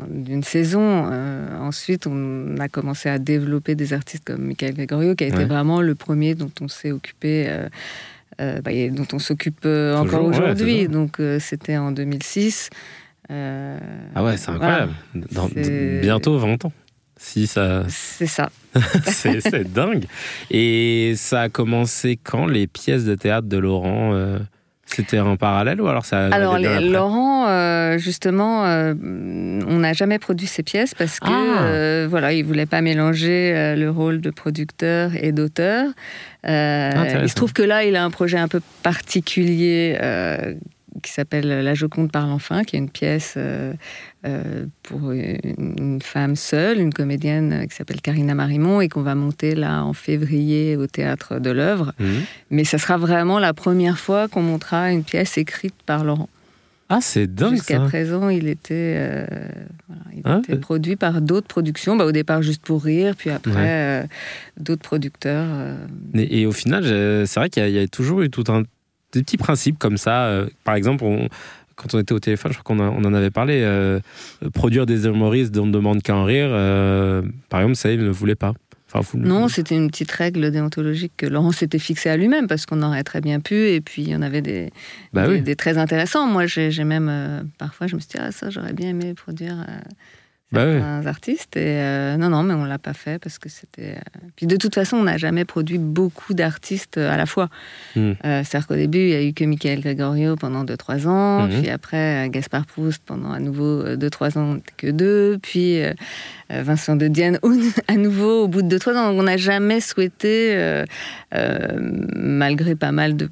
d'une 0.09 0.43
saison. 0.43 1.08
Euh, 1.09 1.57
ensuite, 1.59 2.07
on 2.07 2.57
a 2.57 2.67
commencé 2.67 3.09
à 3.09 3.19
développer 3.19 3.75
des 3.75 3.93
artistes 3.93 4.23
comme 4.25 4.45
Michael 4.45 4.73
Gregorio, 4.73 5.15
qui 5.15 5.23
a 5.23 5.27
été 5.27 5.45
vraiment 5.45 5.81
le 5.81 5.95
premier 5.95 6.35
dont 6.35 6.51
on 6.61 6.67
s'est 6.67 6.91
occupé. 6.91 7.45
Euh, 7.47 7.67
euh, 8.41 8.61
bah, 8.61 8.71
dont 8.91 9.07
on 9.11 9.19
s'occupe 9.19 9.65
encore 9.65 10.23
aujourd'hui. 10.23 10.87
Donc 10.87 11.21
c'était 11.39 11.77
en 11.77 11.91
2006. 11.91 12.69
ah 13.29 14.23
ouais, 14.23 14.37
c'est 14.37 14.51
incroyable. 14.51 14.93
Dans, 15.13 15.49
bientôt 16.01 16.37
20 16.37 16.65
ans. 16.65 16.73
Si 17.17 17.47
ça. 17.47 17.83
C'est 17.89 18.27
ça. 18.27 18.49
c'est 19.07 19.69
dingue. 19.69 20.05
Et 20.51 21.15
ça 21.17 21.41
a 21.41 21.49
commencé 21.49 22.17
quand 22.23 22.45
les 22.45 22.65
pièces 22.65 23.03
de 23.03 23.15
théâtre 23.15 23.49
de 23.49 23.57
Laurent 23.57 24.39
c'était 24.95 25.19
en 25.19 25.37
parallèle 25.37 25.81
ou 25.81 25.87
alors 25.87 26.05
ça 26.05 26.27
Alors 26.27 26.57
Laurent, 26.57 27.47
euh, 27.47 27.97
justement, 27.97 28.65
euh, 28.65 28.93
on 29.67 29.77
n'a 29.77 29.93
jamais 29.93 30.19
produit 30.19 30.47
ses 30.47 30.63
pièces 30.63 30.95
parce 30.95 31.19
que 31.19 31.27
ah. 31.29 31.61
euh, 31.63 32.07
voilà, 32.09 32.33
il 32.33 32.43
voulait 32.43 32.65
pas 32.65 32.81
mélanger 32.81 33.75
le 33.75 33.89
rôle 33.89 34.19
de 34.21 34.29
producteur 34.29 35.11
et 35.15 35.31
d'auteur. 35.31 35.87
il 36.43 37.29
se 37.29 37.35
trouve 37.35 37.53
que 37.53 37.61
là, 37.61 37.83
il 37.83 37.95
a 37.95 38.03
un 38.03 38.09
projet 38.09 38.37
un 38.37 38.47
peu 38.47 38.61
particulier 38.83 39.97
qui 41.01 41.11
s'appelle 41.11 41.47
La 41.47 41.73
Joconde 41.73 42.11
parle 42.11 42.31
enfin, 42.31 42.63
qui 42.63 42.75
est 42.75 42.79
une 42.79 42.89
pièce 42.89 43.35
euh, 43.37 43.73
euh, 44.25 44.65
pour 44.83 45.11
une 45.11 45.99
femme 46.01 46.35
seule, 46.35 46.79
une 46.79 46.93
comédienne 46.93 47.67
qui 47.69 47.75
s'appelle 47.75 48.01
Karina 48.01 48.35
Marimont 48.35 48.81
et 48.81 48.89
qu'on 48.89 49.01
va 49.01 49.15
monter 49.15 49.55
là 49.55 49.83
en 49.83 49.93
février 49.93 50.75
au 50.75 50.87
théâtre 50.87 51.39
de 51.39 51.51
l'œuvre. 51.51 51.93
Mhm. 51.99 52.21
Mais 52.51 52.63
ça 52.63 52.77
sera 52.77 52.97
vraiment 52.97 53.39
la 53.39 53.53
première 53.53 53.97
fois 53.97 54.27
qu'on 54.27 54.41
montera 54.41 54.91
une 54.91 55.03
pièce 55.03 55.37
écrite 55.37 55.75
par 55.85 56.03
Laurent. 56.03 56.29
Ah, 56.91 56.99
c'est 57.01 57.27
dingue 57.27 57.51
Jusqu'à 57.51 57.79
présent, 57.81 58.29
il 58.29 58.47
était, 58.47 58.95
euh, 58.97 59.27
il 60.11 60.21
ah, 60.25 60.41
était 60.43 60.57
produit 60.57 60.95
par 60.95 61.21
d'autres 61.21 61.47
productions. 61.47 61.95
Bah, 61.95 62.05
au 62.05 62.11
départ, 62.11 62.41
juste 62.41 62.63
pour 62.63 62.83
rire, 62.83 63.13
puis 63.15 63.29
après, 63.29 64.07
d'autres 64.57 64.81
producteurs. 64.81 65.45
Et, 66.15 66.41
et, 66.41 66.45
au 66.47 66.51
final, 66.51 66.83
c'est 67.27 67.39
vrai 67.39 67.51
qu'il 67.51 67.69
y, 67.69 67.77
a 67.77 67.87
toujours 67.87 68.21
eu 68.21 68.31
tout 68.31 68.45
un 68.47 68.63
des 69.11 69.23
petits 69.23 69.37
principes 69.37 69.79
comme 69.79 69.97
ça. 69.97 70.25
Euh, 70.25 70.47
par 70.63 70.75
exemple, 70.75 71.05
quand 71.75 71.93
on 71.93 71.99
était 71.99 72.13
au 72.13 72.19
téléphone, 72.19 72.51
je 72.51 72.59
crois 72.59 72.75
qu'on 72.75 72.83
on 72.83 73.05
en 73.05 73.13
avait 73.13 73.31
parlé, 73.31 73.61
euh, 73.63 73.99
produire 74.53 74.85
des 74.85 75.05
humoristes 75.05 75.51
dont 75.51 75.63
on 75.63 75.67
ne 75.67 75.71
demande 75.71 76.01
qu'à 76.01 76.15
en 76.15 76.25
rire, 76.25 76.49
euh, 76.49 77.21
par 77.49 77.61
exemple, 77.61 77.75
ça, 77.75 77.91
il 77.91 78.03
ne 78.03 78.09
voulait 78.09 78.35
pas. 78.35 78.53
non, 79.13 79.47
c'était 79.47 79.75
une 79.75 79.89
petite 79.89 80.11
règle 80.11 80.51
déontologique 80.51 81.13
que 81.17 81.25
Laurent 81.25 81.51
s'était 81.51 81.79
fixée 81.79 82.09
à 82.09 82.17
lui-même 82.17 82.47
parce 82.47 82.65
qu'on 82.65 82.81
aurait 82.81 83.03
très 83.03 83.21
bien 83.21 83.39
pu 83.39 83.69
et 83.69 83.81
puis 83.81 84.01
il 84.01 84.09
y 84.09 84.15
en 84.15 84.21
avait 84.21 84.41
des, 84.41 84.71
bah 85.13 85.27
des, 85.27 85.55
très 85.55 85.77
intéressants. 85.77 86.27
Moi, 86.27 86.47
j'ai 86.47 86.83
même, 86.83 87.49
parfois, 87.57 87.87
je 87.87 87.95
me 87.95 87.99
suis 87.99 88.09
dit, 88.09 88.17
ah, 88.19 88.31
ça, 88.31 88.49
j'aurais 88.49 88.73
bien 88.73 88.89
aimé 88.89 89.13
produire 89.13 89.65
bah 90.51 90.65
certains 90.65 91.05
artistes. 91.05 91.57
Et 91.57 91.79
euh, 91.79 92.17
non, 92.17 92.29
non, 92.29 92.43
mais 92.43 92.53
on 92.53 92.65
l'a 92.65 92.79
pas 92.79 92.93
fait 92.93 93.19
parce 93.19 93.37
que 93.37 93.49
c'était. 93.49 93.95
Euh, 93.95 94.19
puis 94.35 94.47
de 94.47 94.55
toute 94.55 94.73
façon, 94.73 94.97
on 94.97 95.03
n'a 95.03 95.17
jamais 95.17 95.45
produit 95.45 95.77
beaucoup 95.77 96.33
d'artistes 96.33 96.97
euh, 96.97 97.11
à 97.11 97.17
la 97.17 97.25
fois. 97.25 97.49
Hmm. 97.95 98.13
C'est-à-dire 98.23 98.67
qu'au 98.67 98.75
début, 98.75 98.99
il 98.99 99.09
y 99.09 99.15
a 99.15 99.23
eu 99.23 99.33
que 99.33 99.43
Michael 99.43 99.81
Gregorio 99.81 100.35
pendant 100.35 100.63
2-3 100.63 101.07
ans, 101.07 101.47
hmm. 101.47 101.61
puis 101.61 101.69
après 101.69 102.29
Gaspard 102.29 102.65
Proust 102.65 103.01
pendant 103.05 103.31
à 103.31 103.39
nouveau 103.39 103.83
2-3 103.83 104.37
ans, 104.37 104.57
que 104.77 104.87
deux, 104.87 105.37
puis 105.41 105.81
euh, 106.51 106.63
Vincent 106.63 106.95
de 106.95 107.07
Dienne, 107.07 107.39
à 107.87 107.95
nouveau 107.95 108.43
au 108.43 108.47
bout 108.47 108.63
de 108.63 108.67
deux, 108.67 108.79
trois 108.79 108.95
ans. 108.95 109.11
On 109.11 109.23
n'a 109.23 109.37
jamais 109.37 109.81
souhaité, 109.81 110.55
euh, 110.55 110.83
euh, 111.35 111.67
malgré 112.15 112.75
pas 112.75 112.91
mal 112.91 113.15
de, 113.15 113.29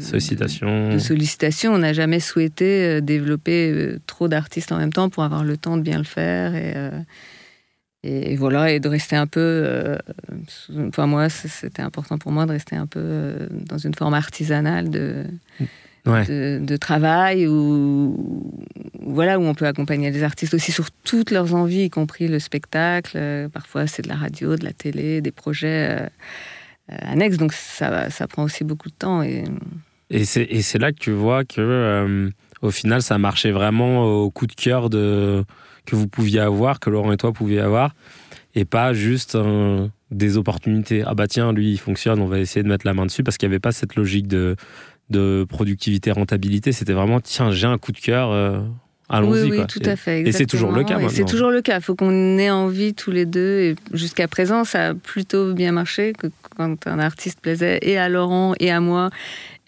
sollicitations. 0.00 0.90
de, 0.92 0.98
sollicitations, 0.98 1.72
on 1.72 1.78
n'a 1.78 1.94
jamais 1.94 2.20
souhaité 2.20 3.00
développer 3.00 3.96
trop 4.06 4.28
d'artistes 4.28 4.70
en 4.72 4.76
même 4.76 4.92
temps 4.92 5.08
pour 5.08 5.22
avoir 5.22 5.44
le 5.44 5.56
temps 5.56 5.78
de 5.78 5.82
bien 5.82 5.98
le 5.98 6.04
faire. 6.04 6.52
Et, 8.04 8.32
et 8.32 8.36
voilà, 8.36 8.70
et 8.70 8.78
de 8.78 8.88
rester 8.88 9.16
un 9.16 9.26
peu. 9.26 9.40
Euh, 9.40 9.98
enfin, 10.88 11.06
moi, 11.06 11.28
c'était 11.28 11.82
important 11.82 12.16
pour 12.18 12.30
moi 12.30 12.46
de 12.46 12.52
rester 12.52 12.76
un 12.76 12.86
peu 12.86 13.00
euh, 13.02 13.46
dans 13.50 13.78
une 13.78 13.94
forme 13.94 14.14
artisanale 14.14 14.88
de, 14.88 15.24
de, 16.06 16.76
travail, 16.76 17.48
où, 17.48 18.54
voilà, 19.00 19.40
où 19.40 19.42
on 19.42 19.54
peut 19.54 19.66
accompagner 19.66 20.12
les 20.12 20.22
artistes 20.22 20.54
aussi 20.54 20.70
sur 20.70 20.92
toutes 20.92 21.32
leurs 21.32 21.54
envies, 21.54 21.84
y 21.84 21.90
compris 21.90 22.28
le 22.28 22.38
spectacle. 22.38 23.48
parfois, 23.52 23.88
c'est 23.88 24.02
de 24.02 24.08
la 24.08 24.16
radio, 24.16 24.56
de 24.56 24.64
la 24.64 24.72
télé, 24.72 25.20
des 25.20 25.32
projets 25.32 26.08
annexes, 26.88 27.36
donc 27.36 27.52
ça, 27.52 28.10
ça 28.10 28.28
prend 28.28 28.44
aussi 28.44 28.62
beaucoup 28.62 28.90
de 28.90 28.94
temps. 28.94 29.22
Et, 29.24 29.44
et 30.08 30.24
c'est 30.24 30.78
là 30.78 30.92
que 30.92 30.98
tu 30.98 31.10
vois 31.10 31.44
que, 31.44 32.30
au 32.62 32.70
final, 32.70 33.02
ça 33.02 33.18
marchait 33.18 33.52
vraiment 33.52 34.04
au 34.04 34.30
coup 34.30 34.46
de 34.46 34.54
cœur 34.54 34.90
de 34.90 35.44
que 35.86 35.96
vous 35.96 36.08
pouviez 36.08 36.40
avoir, 36.40 36.80
que 36.80 36.90
Laurent 36.90 37.12
et 37.12 37.16
toi 37.16 37.32
pouviez 37.32 37.60
avoir, 37.60 37.94
et 38.54 38.64
pas 38.64 38.92
juste 38.92 39.38
des 40.10 40.36
opportunités. 40.36 41.02
Ah 41.06 41.14
bah 41.14 41.26
tiens, 41.26 41.52
lui 41.52 41.72
il 41.72 41.78
fonctionne, 41.78 42.20
on 42.20 42.26
va 42.26 42.40
essayer 42.40 42.62
de 42.62 42.68
mettre 42.68 42.86
la 42.86 42.94
main 42.94 43.06
dessus, 43.06 43.22
parce 43.22 43.38
qu'il 43.38 43.48
n'y 43.48 43.54
avait 43.54 43.60
pas 43.60 43.72
cette 43.72 43.94
logique 43.96 44.28
de, 44.28 44.56
de 45.10 45.46
productivité, 45.48 46.10
rentabilité. 46.10 46.72
C'était 46.72 46.92
vraiment, 46.92 47.20
tiens, 47.20 47.50
j'ai 47.50 47.66
un 47.66 47.78
coup 47.78 47.92
de 47.92 47.98
cœur. 47.98 48.30
Euh, 48.30 48.60
allons-y. 49.08 49.50
Oui, 49.50 49.66
tout 49.66 49.80
à 49.84 49.96
fait. 49.96 50.20
Et 50.20 50.32
c'est 50.32 50.46
toujours 50.46 50.72
le 50.72 50.84
cas 50.84 50.98
C'est 51.08 51.24
toujours 51.24 51.50
le 51.50 51.62
cas. 51.62 51.78
Il 51.78 51.82
faut 51.82 51.94
qu'on 51.94 52.38
ait 52.38 52.50
envie 52.50 52.94
tous 52.94 53.10
les 53.10 53.26
deux. 53.26 53.60
Et 53.60 53.76
jusqu'à 53.92 54.28
présent, 54.28 54.64
ça 54.64 54.88
a 54.88 54.94
plutôt 54.94 55.54
bien 55.54 55.72
marché 55.72 56.12
que 56.12 56.28
quand 56.56 56.86
un 56.86 56.98
artiste 56.98 57.40
plaisait 57.40 57.78
et 57.82 57.98
à 57.98 58.08
Laurent 58.08 58.54
et 58.60 58.70
à 58.70 58.80
moi 58.80 59.10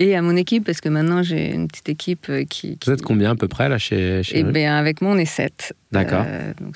et 0.00 0.16
à 0.16 0.22
mon 0.22 0.34
équipe, 0.34 0.64
parce 0.64 0.80
que 0.80 0.88
maintenant 0.88 1.22
j'ai 1.22 1.52
une 1.52 1.68
petite 1.68 1.90
équipe 1.90 2.26
euh, 2.30 2.44
qui, 2.44 2.78
Vous 2.86 2.90
êtes 2.90 3.02
combien 3.02 3.32
à 3.32 3.34
peu 3.36 3.48
près 3.48 3.68
là 3.68 3.76
chez, 3.76 4.22
chez 4.22 4.38
Eh 4.38 4.44
bien, 4.44 4.78
avec 4.78 5.02
moi, 5.02 5.12
on 5.12 5.18
est 5.18 5.26
sept. 5.26 5.74
D'accord. 5.92 6.24
Euh, 6.26 6.54
donc 6.58 6.74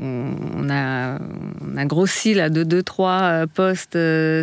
on, 0.00 0.68
a, 0.68 1.20
on 1.60 1.76
a 1.76 1.84
grossi 1.84 2.34
là 2.34 2.50
de 2.50 2.64
2-3 2.64 3.22
euh, 3.22 3.46
postes 3.46 3.92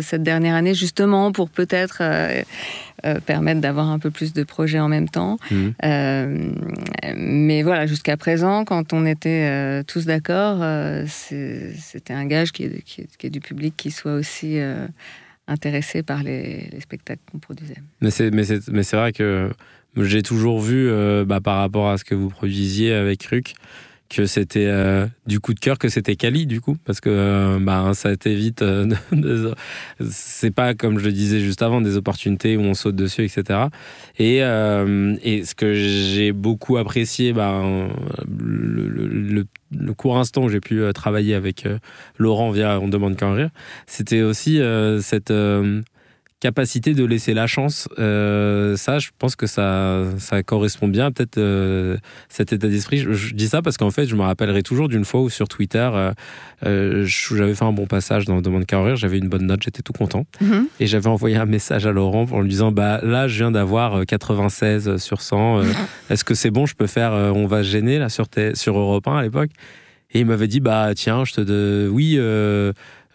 cette 0.02 0.22
dernière 0.22 0.54
année, 0.54 0.72
justement 0.72 1.30
pour 1.30 1.50
peut-être 1.50 2.02
permettre 3.26 3.60
d'avoir 3.60 3.90
un 3.90 3.98
peu 3.98 4.10
plus 4.10 4.32
de 4.32 4.44
projets 4.44 4.80
en 4.80 4.88
même 4.88 5.10
temps. 5.10 5.36
Mmh. 5.50 5.70
mais 7.16 7.62
voilà, 7.62 7.86
jusqu'à 7.86 8.16
présent, 8.16 8.64
quand 8.64 8.94
on 8.94 9.04
était 9.04 9.82
tous 9.84 10.06
d'accord, 10.06 10.64
c'était 11.06 12.14
un 12.14 12.24
gage 12.24 12.52
qui 12.52 12.64
est, 12.64 12.82
qui, 12.82 13.26
est, 13.26 13.30
du 13.30 13.40
public 13.40 13.74
qui 13.76 13.90
soit 13.90 14.14
aussi 14.14 14.58
intéressé 15.52 16.02
par 16.02 16.22
les, 16.22 16.68
spectacles 16.80 17.22
qu'on 17.30 17.38
produisait. 17.38 17.76
Mais 18.00 18.10
c'est, 18.10 18.96
vrai 18.96 19.12
que 19.12 19.50
j'ai 19.96 20.22
toujours 20.22 20.60
vu, 20.60 20.88
euh, 20.88 21.24
bah, 21.24 21.40
par 21.40 21.58
rapport 21.58 21.90
à 21.90 21.98
ce 21.98 22.04
que 22.04 22.14
vous 22.14 22.28
produisiez 22.28 22.92
avec 22.92 23.22
Ruc, 23.24 23.54
que 24.12 24.26
c'était 24.26 24.66
euh, 24.66 25.06
du 25.26 25.40
coup 25.40 25.54
de 25.54 25.60
cœur 25.60 25.78
que 25.78 25.88
c'était 25.88 26.16
Cali 26.16 26.46
du 26.46 26.60
coup 26.60 26.76
parce 26.84 27.00
que 27.00 27.08
euh, 27.08 27.58
bah, 27.60 27.92
ça 27.94 28.14
t'évite 28.14 28.60
euh, 28.60 28.86
c'est 30.10 30.50
pas 30.50 30.74
comme 30.74 30.98
je 30.98 31.06
le 31.06 31.12
disais 31.12 31.40
juste 31.40 31.62
avant 31.62 31.80
des 31.80 31.96
opportunités 31.96 32.56
où 32.58 32.60
on 32.60 32.74
saute 32.74 32.94
dessus 32.94 33.24
etc 33.24 33.60
et, 34.18 34.38
et 34.38 35.44
ce 35.44 35.54
que 35.54 35.72
j'ai 35.74 36.32
beaucoup 36.32 36.76
apprécié 36.76 37.32
bah, 37.32 37.62
le, 38.28 39.44
court 39.96 40.18
instant 40.18 40.44
où 40.44 40.48
j'ai 40.48 40.60
pu 40.60 40.82
travailler 40.94 41.34
avec 41.34 41.66
Laurent 42.18 42.50
via 42.50 42.80
On 42.80 42.88
demande 42.88 43.16
qu'un 43.16 43.32
rire 43.32 43.50
c'était 43.86 44.22
aussi 44.22 44.60
cette 45.00 45.32
capacité 46.42 46.92
de 46.92 47.04
laisser 47.04 47.34
la 47.34 47.46
chance, 47.46 47.88
euh, 48.00 48.74
ça, 48.74 48.98
je 48.98 49.10
pense 49.16 49.36
que 49.36 49.46
ça, 49.46 50.02
ça 50.18 50.42
correspond 50.42 50.88
bien 50.88 51.12
peut-être 51.12 51.38
euh, 51.38 51.96
cet 52.28 52.52
état 52.52 52.66
d'esprit. 52.66 52.98
Je, 52.98 53.32
dis 53.32 53.46
ça 53.46 53.62
parce 53.62 53.76
qu'en 53.76 53.92
fait, 53.92 54.06
je 54.06 54.16
me 54.16 54.22
rappellerai 54.22 54.64
toujours 54.64 54.88
d'une 54.88 55.04
fois 55.04 55.20
où 55.20 55.30
sur 55.30 55.46
Twitter, 55.46 55.88
euh, 56.64 57.04
j'avais 57.04 57.54
fait 57.54 57.64
un 57.64 57.72
bon 57.72 57.86
passage 57.86 58.24
dans 58.24 58.42
Demande 58.42 58.66
Carrière, 58.66 58.96
j'avais 58.96 59.18
une 59.18 59.28
bonne 59.28 59.46
note, 59.46 59.62
j'étais 59.62 59.82
tout 59.82 59.92
content. 59.92 60.26
Mm-hmm. 60.42 60.64
Et 60.80 60.88
j'avais 60.88 61.06
envoyé 61.06 61.36
un 61.36 61.46
message 61.46 61.86
à 61.86 61.92
Laurent 61.92 62.26
en 62.32 62.40
lui 62.40 62.48
disant, 62.48 62.72
bah 62.72 62.98
là, 63.04 63.28
je 63.28 63.36
viens 63.36 63.52
d'avoir 63.52 64.04
96 64.04 64.96
sur 64.96 65.22
100. 65.22 65.60
Mm-hmm. 65.60 65.66
Est-ce 66.10 66.24
que 66.24 66.34
c'est 66.34 66.50
bon, 66.50 66.66
je 66.66 66.74
peux 66.74 66.88
faire 66.88 67.12
On 67.12 67.46
va 67.46 67.62
se 67.62 67.68
gêner 67.68 68.00
là 68.00 68.08
sur, 68.08 68.26
sur 68.54 68.76
Europe 68.76 69.06
1 69.06 69.16
à 69.16 69.22
l'époque? 69.22 69.50
Et 70.10 70.20
il 70.20 70.26
m'avait 70.26 70.48
dit, 70.48 70.58
bah 70.58 70.90
tiens, 70.96 71.24
je 71.24 71.34
te... 71.34 71.40
De... 71.40 71.88
Oui, 71.88 72.18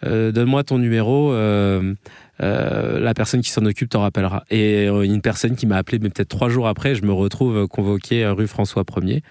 donne-moi 0.02 0.64
ton 0.64 0.78
numéro. 0.78 1.32
Euh, 1.32 1.94
la 2.40 3.14
personne 3.14 3.40
qui 3.40 3.50
s'en 3.50 3.64
occupe 3.64 3.90
t'en 3.90 4.02
rappellera. 4.02 4.44
Et 4.50 4.88
euh, 4.88 5.02
une 5.02 5.20
personne 5.20 5.56
qui 5.56 5.66
m'a 5.66 5.76
appelé, 5.76 5.98
mais 5.98 6.10
peut-être 6.10 6.28
trois 6.28 6.48
jours 6.48 6.68
après, 6.68 6.94
je 6.94 7.04
me 7.04 7.12
retrouve 7.12 7.66
convoqué 7.66 8.26
rue 8.26 8.46
François 8.46 8.84
1er 8.84 9.22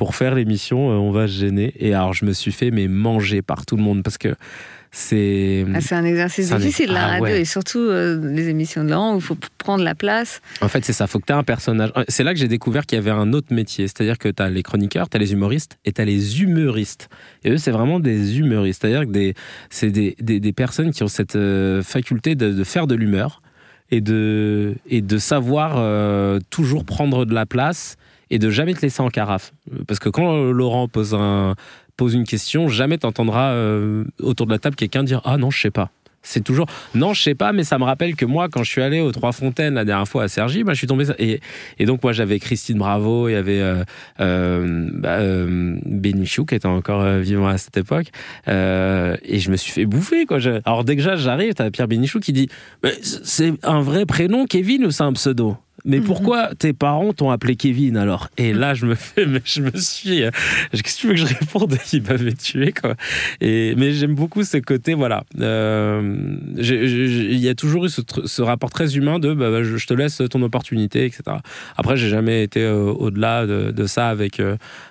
pour 0.00 0.14
faire 0.14 0.34
l'émission 0.34 0.90
euh, 0.90 0.94
On 0.94 1.10
va 1.10 1.26
se 1.26 1.32
gêner. 1.34 1.74
Et 1.76 1.92
alors, 1.92 2.14
je 2.14 2.24
me 2.24 2.32
suis 2.32 2.52
fait 2.52 2.70
mais 2.70 2.88
manger 2.88 3.42
par 3.42 3.66
tout 3.66 3.76
le 3.76 3.82
monde 3.82 4.02
parce 4.02 4.16
que 4.16 4.34
c'est. 4.92 5.64
Ah, 5.72 5.80
c'est 5.80 5.94
un 5.94 6.04
exercice 6.04 6.52
difficile, 6.52 6.92
la 6.92 7.04
ah, 7.04 7.08
radio, 7.18 7.34
et 7.34 7.44
surtout 7.44 7.78
euh, 7.78 8.18
les 8.32 8.48
émissions 8.48 8.82
de 8.82 8.90
Laurent 8.90 9.14
où 9.14 9.18
il 9.18 9.22
faut 9.22 9.36
prendre 9.58 9.84
la 9.84 9.94
place. 9.94 10.40
En 10.60 10.68
fait, 10.68 10.84
c'est 10.84 10.92
ça, 10.92 11.04
il 11.04 11.08
faut 11.08 11.20
que 11.20 11.26
tu 11.26 11.32
aies 11.32 11.36
un 11.36 11.44
personnage. 11.44 11.92
C'est 12.08 12.24
là 12.24 12.32
que 12.32 12.40
j'ai 12.40 12.48
découvert 12.48 12.86
qu'il 12.86 12.96
y 12.96 13.00
avait 13.00 13.10
un 13.10 13.32
autre 13.32 13.54
métier. 13.54 13.86
C'est-à-dire 13.86 14.18
que 14.18 14.28
tu 14.28 14.42
as 14.42 14.50
les 14.50 14.62
chroniqueurs, 14.62 15.08
tu 15.08 15.16
as 15.16 15.20
les 15.20 15.32
humoristes 15.32 15.78
et 15.84 15.92
tu 15.92 16.00
as 16.00 16.04
les 16.04 16.42
humoristes. 16.42 17.08
Et 17.44 17.50
eux, 17.50 17.56
c'est 17.56 17.70
vraiment 17.70 18.00
des 18.00 18.38
humoristes. 18.38 18.82
C'est-à-dire 18.82 19.02
que 19.02 19.12
des, 19.12 19.34
c'est 19.70 19.90
des, 19.90 20.16
des, 20.20 20.52
personnes 20.52 20.90
qui 20.90 21.04
ont 21.04 21.08
cette 21.08 21.36
euh, 21.36 21.82
faculté 21.82 22.34
de, 22.34 22.64
faire 22.64 22.88
de 22.88 22.96
l'humeur 22.96 23.42
et 23.92 24.00
de, 24.00 24.74
et 24.88 25.02
de 25.02 25.18
savoir 25.18 25.74
euh, 25.76 26.40
toujours 26.50 26.84
prendre 26.84 27.24
de 27.24 27.34
la 27.34 27.46
place 27.46 27.96
et 28.30 28.38
de 28.38 28.48
jamais 28.48 28.74
te 28.74 28.82
laisser 28.82 29.02
en 29.02 29.08
carafe. 29.08 29.52
Parce 29.86 29.98
que 29.98 30.08
quand 30.08 30.50
Laurent 30.50 30.88
pose 30.88 31.14
un, 31.14 31.54
pose 32.00 32.14
une 32.14 32.24
question, 32.24 32.68
jamais 32.68 32.96
t'entendras 32.96 33.50
euh, 33.50 34.04
autour 34.20 34.46
de 34.46 34.52
la 34.52 34.58
table 34.58 34.74
quelqu'un 34.74 35.04
dire 35.04 35.20
Ah 35.26 35.36
non, 35.36 35.50
je 35.50 35.60
sais 35.60 35.70
pas. 35.70 35.90
C'est 36.22 36.42
toujours 36.42 36.64
non, 36.94 37.12
je 37.12 37.20
sais 37.20 37.34
pas, 37.34 37.52
mais 37.52 37.62
ça 37.62 37.78
me 37.78 37.84
rappelle 37.84 38.16
que 38.16 38.24
moi, 38.24 38.48
quand 38.48 38.62
je 38.62 38.70
suis 38.70 38.80
allé 38.80 39.00
aux 39.00 39.12
Trois 39.12 39.32
Fontaines 39.32 39.74
la 39.74 39.84
dernière 39.84 40.08
fois 40.08 40.22
à 40.22 40.28
Sergi, 40.28 40.64
bah, 40.64 40.72
je 40.72 40.78
suis 40.78 40.86
tombé 40.86 41.04
et, 41.18 41.40
et 41.78 41.84
donc 41.84 42.02
moi 42.02 42.12
j'avais 42.14 42.38
Christine 42.38 42.78
Bravo, 42.78 43.28
il 43.28 43.32
y 43.32 43.34
avait 43.34 43.60
euh, 43.60 43.84
euh, 44.20 44.88
bah, 44.94 45.18
euh 45.18 45.76
Benichou 45.84 46.46
qui 46.46 46.54
était 46.54 46.64
encore 46.64 47.04
vivant 47.18 47.48
à 47.48 47.58
cette 47.58 47.76
époque, 47.76 48.06
et 48.46 49.38
je 49.38 49.50
me 49.50 49.56
suis 49.56 49.72
fait 49.72 49.84
bouffer 49.84 50.24
quoi. 50.24 50.38
Alors 50.64 50.84
dès 50.84 50.96
que 50.96 51.02
j'arrive, 51.02 51.52
t'as 51.52 51.70
Pierre 51.70 51.88
Benichou 51.88 52.20
qui 52.20 52.32
dit 52.32 52.48
c'est 53.02 53.52
un 53.62 53.82
vrai 53.82 54.06
prénom 54.06 54.46
Kevin 54.46 54.86
ou 54.86 54.90
c'est 54.90 55.02
un 55.02 55.12
pseudo? 55.12 55.58
Mais 55.84 55.98
mhm. 55.98 56.04
pourquoi 56.04 56.50
tes 56.58 56.72
parents 56.72 57.12
t'ont 57.12 57.30
appelé 57.30 57.56
Kevin 57.56 57.96
alors? 57.96 58.28
Et 58.36 58.52
là, 58.52 58.74
je 58.74 58.86
me 58.86 58.94
fais, 58.94 59.26
mais 59.26 59.40
je 59.44 59.62
me 59.62 59.76
suis, 59.76 60.22
euh, 60.22 60.30
qu'est-ce 60.72 60.96
que 60.96 61.00
tu 61.00 61.06
veux 61.08 61.14
que 61.14 61.20
je 61.20 61.26
réponde? 61.26 61.76
Il 61.92 62.02
m'avait 62.02 62.32
tué 62.32 62.72
quoi. 62.72 62.94
Et 63.40 63.74
mais 63.76 63.92
j'aime 63.92 64.14
beaucoup 64.14 64.44
ce 64.44 64.58
côté, 64.58 64.94
voilà. 64.94 65.24
Euh, 65.40 66.36
il 66.58 67.38
y 67.38 67.48
a 67.48 67.54
toujours 67.54 67.86
eu 67.86 67.88
ce, 67.88 68.42
rapport 68.42 68.70
très 68.70 68.96
humain 68.96 69.18
de, 69.18 69.32
bah, 69.32 69.50
bah, 69.50 69.62
je, 69.62 69.86
te 69.86 69.94
laisse 69.94 70.22
ton 70.30 70.42
opportunité, 70.42 71.04
etc. 71.04 71.22
Après, 71.76 71.96
j'ai 71.96 72.08
jamais 72.08 72.42
été 72.42 72.62
euh, 72.62 72.92
au-delà 72.92 73.46
de, 73.46 73.86
ça 73.86 74.08
avec 74.08 74.40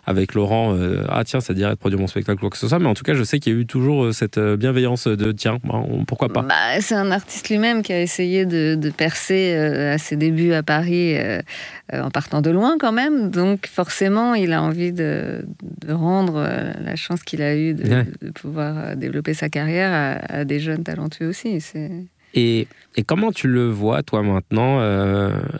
avec 0.05 0.33
Laurent. 0.33 0.75
ah 1.07 1.23
tiens, 1.23 1.39
ça 1.39 1.53
dirait 1.53 1.71
de 1.71 1.75
produire 1.75 1.99
mon 1.99 2.07
spectacle 2.07 2.37
ou 2.37 2.41
quoi 2.41 2.49
que 2.49 2.57
ce 2.57 2.67
soit. 2.67 2.79
Mais 2.79 2.87
en 2.87 2.95
tout 2.95 3.03
cas, 3.03 3.13
je 3.13 3.23
sais 3.23 3.39
qu'il 3.39 3.53
y 3.53 3.55
a 3.55 3.59
eu 3.59 3.65
toujours 3.65 4.13
cette 4.13 4.39
bienveillance 4.39 5.07
de 5.07 5.31
tiens, 5.31 5.59
bah, 5.63 5.83
pourquoi 6.07 6.29
pas? 6.29 6.41
Bah, 6.41 6.81
c'est 6.81 6.95
un 6.95 7.11
artiste 7.11 7.49
lui-même 7.49 7.81
qui 7.81 7.93
a 7.93 8.01
essayé 8.01 8.45
de, 8.45 8.75
de 8.75 8.89
percer 8.89 9.53
à 9.55 9.97
ses 9.97 10.15
débuts 10.15 10.53
à 10.53 10.63
Paris 10.63 10.78
euh, 10.87 11.41
euh, 11.93 12.01
en 12.01 12.09
partant 12.09 12.41
de 12.41 12.49
loin 12.49 12.77
quand 12.79 12.91
même. 12.91 13.29
Donc 13.29 13.67
forcément, 13.67 14.35
il 14.35 14.53
a 14.53 14.61
envie 14.61 14.91
de, 14.91 15.45
rendre 15.87 16.37
euh, 16.37 16.71
la 16.83 16.95
chance 16.95 17.23
qu'il 17.23 17.41
a 17.41 17.55
eue 17.55 17.73
de, 17.73 18.05
pouvoir 18.35 18.95
développer 18.95 19.33
sa 19.33 19.49
carrière 19.49 20.17
à, 20.29 20.45
des 20.45 20.59
jeunes 20.59 20.83
talentueux 20.83 21.27
aussi. 21.27 21.59
Et, 22.35 22.67
et, 22.95 23.03
comment 23.03 23.31
tu 23.31 23.47
le 23.47 23.67
vois, 23.69 24.03
toi, 24.03 24.21
maintenant, 24.21 24.79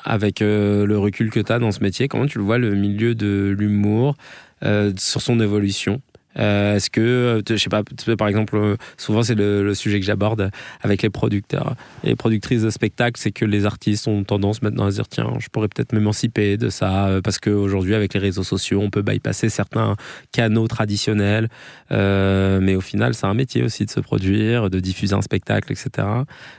avec 0.03 0.39
le 0.41 0.95
recul 0.97 1.31
que 1.31 1.39
tu 1.39 1.51
as 1.51 1.59
dans 1.59 1.71
ce 1.71 1.81
métier 1.81 2.07
Comment 2.07 2.27
tu 2.27 2.37
le 2.37 2.43
vois, 2.43 2.57
le 2.57 2.75
milieu 2.75 3.15
de 3.15 3.55
l'humour, 3.57 4.15
sur 4.61 5.21
son 5.21 5.39
évolution? 5.39 6.01
Euh, 6.39 6.75
est-ce 6.75 6.89
que, 6.89 7.01
euh, 7.01 7.41
je 7.47 7.55
sais 7.57 7.69
pas, 7.69 7.83
par 8.17 8.27
exemple, 8.27 8.55
euh, 8.55 8.75
souvent 8.97 9.23
c'est 9.23 9.35
le, 9.35 9.73
sujet 9.73 9.99
que 9.99 10.05
j'aborde 10.05 10.51
avec 10.81 11.01
les 11.01 11.09
producteurs 11.09 11.75
et 12.03 12.15
productrices 12.15 12.63
de 12.63 12.69
spectacles, 12.69 13.19
c'est 13.19 13.31
que 13.31 13.45
les 13.45 13.65
artistes 13.65 14.07
ont 14.07 14.23
tendance 14.23 14.61
maintenant 14.61 14.85
à 14.85 14.91
se 14.91 14.95
dire 14.95 15.07
tiens, 15.07 15.33
je 15.39 15.47
pourrais 15.49 15.67
peut-être 15.67 15.93
m'émanciper 15.93 16.57
de 16.57 16.69
ça 16.69 17.19
parce 17.23 17.39
qu'aujourd'hui 17.39 17.93
avec 17.93 18.13
les 18.13 18.19
réseaux 18.19 18.43
sociaux, 18.43 18.81
on 18.81 18.89
peut 18.89 19.01
bypasser 19.01 19.49
certains 19.49 19.95
canaux 20.31 20.67
traditionnels, 20.67 21.49
mais 21.91 22.75
au 22.75 22.81
final 22.81 23.13
c'est 23.13 23.27
un 23.27 23.33
métier 23.33 23.63
aussi 23.63 23.85
de 23.85 23.91
se 23.91 23.99
produire, 23.99 24.69
de 24.69 24.79
diffuser 24.79 25.13
un 25.13 25.21
spectacle, 25.21 25.71
etc. 25.71 26.07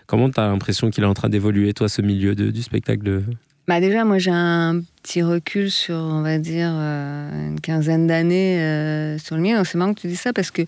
Comment 0.06 0.30
tu 0.30 0.40
as 0.40 0.46
l'impression 0.46 0.90
qu'il 0.90 1.04
est 1.04 1.08
en 1.08 1.14
train 1.14 1.28
d'évoluer, 1.28 1.75
toi, 1.75 1.88
ce 1.88 2.00
milieu 2.00 2.34
du 2.34 2.62
spectacle 2.62 3.02
de, 3.02 3.22
bah 3.70 3.78
déjà, 3.78 4.04
moi 4.04 4.18
j'ai 4.18 4.32
un 4.32 4.82
petit 5.02 5.23
recul 5.23 5.71
sur, 5.71 5.95
on 5.95 6.23
va 6.23 6.38
dire, 6.38 6.71
euh, 6.73 7.49
une 7.49 7.61
quinzaine 7.61 8.07
d'années 8.07 8.61
euh, 8.61 9.19
sur 9.19 9.37
le 9.37 9.42
mien. 9.42 9.57
Donc 9.57 9.66
c'est 9.66 9.78
marrant 9.78 9.95
que 9.95 10.00
tu 10.00 10.09
dis 10.09 10.16
ça 10.16 10.33
parce 10.33 10.50
que 10.50 10.62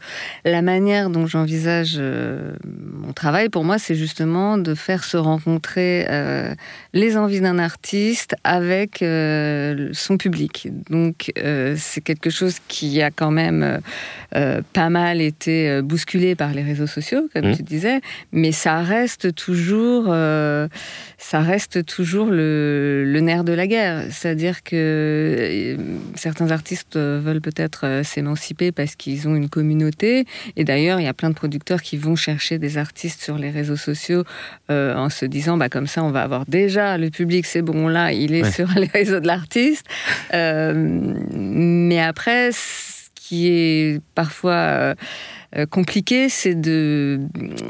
la 0.45 0.63
manière 0.63 1.11
dont 1.11 1.27
j'envisage 1.27 1.97
euh, 1.99 2.53
mon 2.65 3.13
travail, 3.13 3.49
pour 3.49 3.65
moi, 3.65 3.79
c'est 3.79 3.95
justement 3.95 4.59
de 4.59 4.75
faire 4.75 5.05
se 5.05 5.17
rencontrer 5.17 6.07
les 6.93 7.17
envies 7.17 7.41
d'un 7.41 7.59
artiste 7.59 8.35
avec 8.45 8.99
son 9.93 10.17
public. 10.17 10.69
Donc 10.91 11.33
c'est 11.77 12.01
quelque 12.01 12.31
chose 12.31 12.57
qui 12.69 13.03
a 13.03 13.11
quand 13.11 13.31
même 13.31 13.81
pas 14.31 14.91
mal 14.91 15.21
été 15.21 15.83
bousculé 15.83 16.35
par 16.35 16.53
les 16.53 16.63
réseaux 16.63 16.87
sociaux, 16.87 17.29
comme 17.33 17.51
mmh. 17.51 17.57
tu 17.57 17.63
disais, 17.63 18.01
mais 18.33 18.53
ça 18.53 18.81
reste 18.83 19.35
toujours, 19.35 20.07
ça 20.07 21.41
reste 21.41 21.85
toujours 21.85 22.31
le, 22.31 23.05
le 23.07 23.21
nerf 23.21 23.45
de 23.45 23.53
la 23.53 23.67
guerre 23.67 24.05
c'est-à-dire 24.23 24.63
que 24.63 24.77
euh, 24.77 25.77
certains 26.15 26.53
artistes 26.53 26.97
veulent 26.97 27.41
peut-être 27.41 27.87
euh, 27.87 28.03
s'émanciper 28.05 28.71
parce 28.71 28.95
qu'ils 28.95 29.27
ont 29.27 29.35
une 29.35 29.49
communauté. 29.49 30.27
Et 30.55 30.63
d'ailleurs, 30.63 31.01
il 31.01 31.05
y 31.05 31.09
a 31.09 31.13
plein 31.13 31.31
de 31.31 31.35
producteurs 31.35 31.83
qui 31.83 31.97
vont 31.97 32.15
chercher 32.15 32.59
des 32.59 32.79
artistes 32.79 33.21
sur 33.21 33.37
les 33.37 33.51
réseaux 33.51 33.77
sociaux 33.77 34.23
euh, 34.71 34.95
en 34.95 35.11
se 35.11 35.27
disant, 35.27 35.57
bah, 35.57 35.69
comme 35.69 35.89
ça, 35.89 36.05
on 36.05 36.13
va 36.13 36.23
avoir 36.23 36.47
déjà 36.47 36.99
le 36.99 37.11
public, 37.11 37.47
c'est 37.47 37.63
bon, 37.63 37.89
là, 37.89 38.13
il 38.13 38.33
est 38.33 38.49
sur 38.49 38.69
les 38.77 38.87
réseaux 38.87 39.19
de 39.19 39.27
l'artiste. 39.27 39.87
mais 40.33 42.01
après, 42.01 42.53
ce 42.53 43.03
qui 43.15 43.49
est 43.49 44.01
parfois 44.15 44.53
euh, 44.53 44.95
compliqué, 45.71 46.29
c'est 46.29 46.55
de 46.55 47.21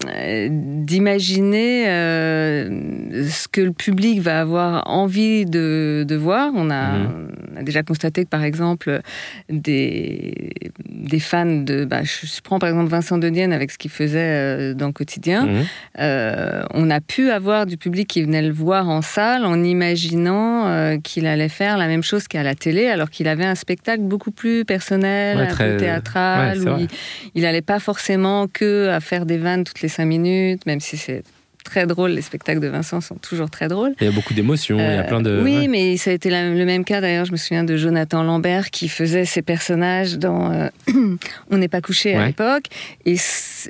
euh, 0.09 0.49
d'imaginer 0.51 1.89
euh, 1.89 3.29
ce 3.29 3.49
que 3.49 3.61
le 3.61 3.73
public 3.73 4.21
va 4.21 4.41
avoir 4.41 4.89
envie 4.89 5.47
de, 5.47 6.05
de 6.07 6.17
voir. 6.17 6.53
On 6.55 6.71
a, 6.71 6.93
mhm. 6.93 7.29
on 7.53 7.61
a, 7.61 7.63
déjà 7.63 7.83
constaté 7.83 8.25
que, 8.25 8.29
par 8.29 8.45
exemple, 8.45 9.01
des, 9.49 10.51
des 10.89 11.19
fans 11.19 11.47
de... 11.47 11.85
Bah, 11.85 12.03
je, 12.05 12.41
prends 12.43 12.59
par 12.59 12.69
exemple 12.69 12.91
Vincent 12.91 13.19
Denienne 13.19 13.53
avec 13.53 13.71
ce 13.71 13.79
qu'il 13.79 13.91
faisait 13.91 14.75
dans 14.75 14.87
le 14.87 14.93
quotidien. 14.93 15.47
Mhm. 15.47 16.65
on 16.75 16.91
a 16.91 17.01
pu 17.01 17.31
avoir 17.31 17.67
du 17.67 17.77
public 17.77 18.09
qui 18.09 18.23
venait 18.23 18.43
le 18.43 18.53
voir 18.53 18.89
en 18.89 19.03
salle 19.03 19.45
en 19.45 19.63
imaginant 19.63 20.99
qu'il 21.03 21.27
allait 21.27 21.49
faire 21.49 21.79
la 21.79 21.87
même 21.87 22.03
chose 22.03 22.29
qu'à 22.29 22.43
la 22.43 22.55
télé, 22.55 22.87
alors 22.87 23.11
qu'il 23.11 23.29
avait 23.29 23.45
un 23.45 23.55
spectacle 23.55 24.03
beaucoup 24.03 24.31
plus 24.31 24.65
personnel, 24.65 25.49
très... 25.49 25.77
théâtral, 25.77 26.59
où 26.61 26.79
il, 26.79 26.89
il 27.35 27.47
allait 27.47 27.63
pas 27.63 27.72
pas 27.73 27.79
forcément 27.79 28.49
que 28.49 28.89
à 28.89 29.01
faire 29.01 29.25
des 29.25 29.39
vannes 29.39 29.65
toutes 29.65 29.81
les 29.81 29.89
cinq 29.89 30.05
minutes, 30.05 30.67
même 30.67 30.81
si 30.81 30.99
c'est 30.99 31.23
très 31.63 31.87
drôle. 31.87 32.11
Les 32.11 32.23
spectacles 32.23 32.61
de 32.61 32.69
Vincent 32.69 33.01
sont 33.01 33.17
toujours 33.17 33.51
très 33.51 33.69
drôles. 33.69 33.95
Il 34.01 34.07
y 34.07 34.09
a 34.09 34.13
beaucoup 34.13 34.35
d'émotions, 34.35 34.79
il 34.79 34.95
y 34.95 34.99
a 34.99 35.05
plein 35.05 35.21
de. 35.21 35.31
Euh, 35.31 35.43
oui, 35.43 35.69
mais 35.69 35.97
ça 35.97 36.11
a 36.11 36.13
été 36.13 36.31
le 36.31 36.65
même 36.65 36.85
cas. 36.85 37.01
D'ailleurs, 37.01 37.25
je 37.25 37.33
me 37.33 37.37
souviens 37.37 37.65
de 37.65 37.77
Jonathan 37.77 38.23
Lambert 38.23 38.71
qui 38.71 38.89
faisait 38.89 39.25
ses 39.25 39.43
personnages 39.43 40.19
dans 40.19 40.53
euh, 40.53 40.69
On 41.51 41.59
n'est 41.59 41.69
pas 41.69 41.81
couché 41.81 42.15
à 42.15 42.27
l'époque, 42.27 42.65
et 43.05 43.17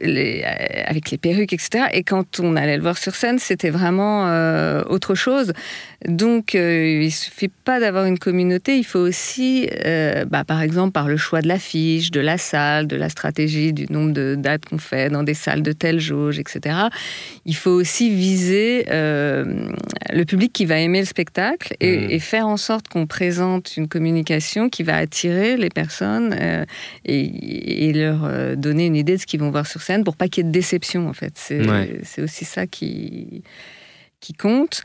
les, 0.03 0.45
euh, 0.45 0.83
avec 0.87 1.11
les 1.11 1.19
perruques, 1.19 1.53
etc. 1.53 1.87
Et 1.93 2.03
quand 2.03 2.41
on 2.41 2.57
allait 2.57 2.77
le 2.77 2.83
voir 2.83 2.99
sur 2.99 3.15
scène, 3.15 3.39
c'était 3.39 3.71
vraiment 3.71 4.23
autre 4.89 5.15
chose. 5.15 5.53
Donc, 6.07 6.55
il 6.55 7.11
suffit 7.13 7.49
pas 7.49 7.79
d'avoir 7.79 8.07
une 8.07 8.19
communauté, 8.19 8.77
il 8.77 8.85
faut 8.85 8.99
aussi, 8.99 9.69
bah, 10.31 10.45
par 10.45 10.63
exemple, 10.63 10.93
par 10.93 11.09
le 11.09 11.17
choix 11.17 11.43
de 11.43 11.49
l'affiche, 11.49 12.11
de 12.11 12.21
la 12.21 12.39
salle, 12.39 12.87
de 12.87 12.97
la 12.97 13.09
stratégie, 13.09 13.73
du 13.73 13.87
nombre 13.91 14.13
de 14.13 14.35
dates 14.39 14.65
qu'on 14.67 14.79
fait 14.79 15.11
dans 15.11 15.23
des 15.23 15.35
salles 15.35 15.63
de 15.63 15.73
telle 15.73 16.01
jauge, 16.01 16.39
etc. 16.39 16.77
Il 17.45 17.57
faut 17.57 17.82
aussi 17.83 18.15
viser 18.15 18.87
euh, 18.91 19.69
le 20.13 20.25
public 20.25 20.53
qui 20.53 20.67
va 20.67 20.79
aimer 20.79 21.01
le 21.01 21.07
spectacle 21.07 21.75
et, 21.81 22.17
mmh. 22.17 22.21
faire 22.21 22.47
en 22.47 22.57
sorte 22.57 22.89
qu'on 22.89 23.07
présente 23.07 23.77
une 23.77 23.89
communication 23.89 24.71
qui 24.71 24.85
va 24.85 24.97
attirer 24.97 25.57
les 25.57 25.69
personnes 25.69 26.35
euh, 26.41 26.65
et, 27.05 27.93
leur 27.93 28.25
euh, 28.25 28.55
donner 28.55 28.87
une 28.87 28.97
idée 28.97 29.17
de 29.17 29.21
ce 29.21 29.27
qu'ils 29.27 29.41
vont 29.41 29.51
voir 29.51 29.67
sur 29.67 29.83
scène 29.83 30.05
pour 30.05 30.17
pas 30.17 30.29
qu'il 30.29 30.45
y 30.45 30.47
ait 30.47 30.51
de 30.51 30.53
déception 30.53 31.09
en 31.09 31.13
fait. 31.13 31.35
C'est 31.37 32.23
aussi 32.23 32.45
ça 32.45 32.67
qui, 32.67 33.43
qui 34.21 34.33
compte. 34.33 34.85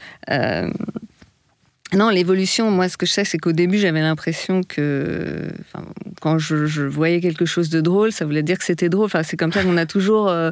Non, 1.94 2.10
l'évolution, 2.10 2.70
moi, 2.70 2.90
ce 2.90 2.98
que 2.98 3.06
je 3.06 3.14
sais, 3.14 3.24
c'est 3.24 3.38
qu'au 3.38 3.54
début, 3.54 3.78
j'avais 3.78 4.02
l'impression 4.02 4.62
que 4.62 5.48
quand 6.22 6.40
je, 6.40 6.82
voyais 6.84 7.22
quelque 7.22 7.46
chose 7.46 7.70
de 7.70 7.82
drôle, 7.82 8.12
ça 8.12 8.26
voulait 8.26 8.44
dire 8.44 8.58
que 8.58 8.66
c'était 8.66 8.90
drôle. 8.90 9.06
Enfin, 9.06 9.24
c'est 9.24 9.38
comme 9.38 9.52
ça 9.52 9.64
qu'on 9.64 9.78
a 9.78 9.86
toujours 9.86 10.30
euh, 10.30 10.52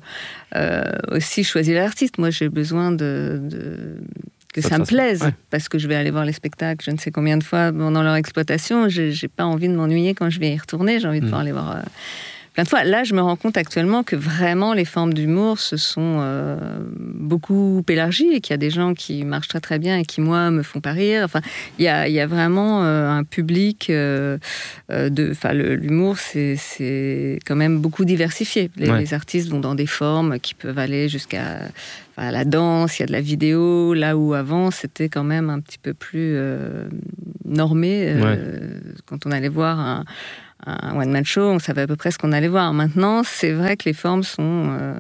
euh, 0.56 0.84
aussi 1.12 1.44
choisi 1.44 1.74
l'artiste. 1.74 2.18
Moi, 2.18 2.30
j'ai 2.30 2.50
besoin 2.50 2.92
de, 2.92 3.42
que 4.54 4.62
ça, 4.62 4.78
me 4.78 4.86
plaise, 4.86 5.32
parce 5.50 5.70
que 5.70 5.78
je 5.78 5.88
vais 5.88 5.96
aller 5.96 6.12
voir 6.12 6.26
les 6.26 6.34
spectacles 6.34 6.86
je 6.86 6.92
ne 6.92 6.98
sais 6.98 7.12
combien 7.12 7.38
de 7.38 7.44
fois 7.44 7.72
pendant 7.72 8.04
leur 8.04 8.16
exploitation. 8.16 8.90
J'ai 8.90 9.28
pas 9.28 9.46
envie 9.46 9.68
de 9.68 9.76
m'ennuyer 9.76 10.14
quand 10.14 10.30
je 10.30 10.40
vais 10.40 10.54
y 10.54 10.58
retourner. 10.58 11.00
J'ai 11.00 11.08
envie 11.08 11.20
de 11.20 11.26
mm. 11.26 11.28
pouvoir 11.28 11.42
aller 11.42 11.52
voir. 11.52 11.82
Euh, 12.56 12.64
plein 12.64 12.64
de 12.64 12.70
fois. 12.70 12.84
Là, 12.84 13.04
je 13.04 13.14
me 13.14 13.22
rends 13.22 13.36
compte 13.36 13.58
actuellement 13.58 14.04
que 14.04 14.16
vraiment 14.16 14.74
les 14.74 14.86
formes 14.86 15.14
d'humour 15.14 15.60
se 15.60 15.78
sont 15.78 16.18
euh, 16.20 16.58
beaucoup 16.94 17.84
élargies 17.90 18.34
et 18.34 18.42
qu'il 18.42 18.54
y 18.54 18.56
a 18.56 18.58
des 18.58 18.70
gens 18.70 18.94
qui 18.94 19.24
marchent 19.24 19.50
très 19.50 19.60
très 19.60 19.80
bien 19.80 19.98
et 19.98 20.06
qui, 20.06 20.22
moi, 20.22 20.52
me 20.52 20.64
font 20.64 20.82
pas 20.82 20.92
rire. 20.92 21.24
Enfin, 21.26 21.42
il 21.80 21.86
y 21.86 21.88
a, 21.88 22.08
y 22.08 22.20
a, 22.20 22.28
vraiment 22.28 22.84
euh, 22.84 23.10
un 23.10 23.24
public 23.24 23.90
euh, 23.90 24.38
de. 24.90 25.32
Enfin, 25.32 25.54
l'humour, 25.54 26.18
c'est 26.18 27.40
quand 27.46 27.56
même 27.56 27.80
beaucoup 27.80 28.06
diversifié. 28.06 28.72
Les, 28.78 29.14
artistes 29.14 29.50
vont 29.50 29.60
dans 29.60 29.76
des 29.76 29.86
formes 29.86 30.40
qui 30.40 30.56
peuvent 30.56 30.80
aller 30.80 31.10
jusqu'à 31.10 31.60
la 32.18 32.46
danse, 32.46 32.98
il 32.98 33.02
y 33.02 33.04
a 33.04 33.08
de 33.08 33.12
la 33.12 33.22
vidéo, 33.22 33.94
là 33.94 34.18
où 34.18 34.34
avant 34.34 34.72
c'était 34.72 35.10
quand 35.10 35.24
même 35.24 35.50
un 35.50 35.60
petit 35.60 35.78
peu 35.78 35.94
plus 35.94 36.38
normé. 37.46 38.16
Quand 39.06 39.26
on 39.26 39.32
allait 39.32 39.50
voir 39.50 39.80
un, 39.80 40.06
un 40.66 40.96
one-man 40.96 41.26
show, 41.26 41.42
on 41.42 41.60
savait 41.60 41.82
à 41.82 41.88
peu 41.88 41.96
près 41.96 42.12
ce 42.12 42.18
qu'on 42.18 42.32
allait 42.32 42.48
voir. 42.48 42.74
Maintenant, 42.74 43.24
c'est 43.24 43.52
vrai 43.52 43.78
que 43.78 43.86
les 43.86 43.94
formes 43.94 44.24
sont 44.24 44.68
euh, 44.70 44.96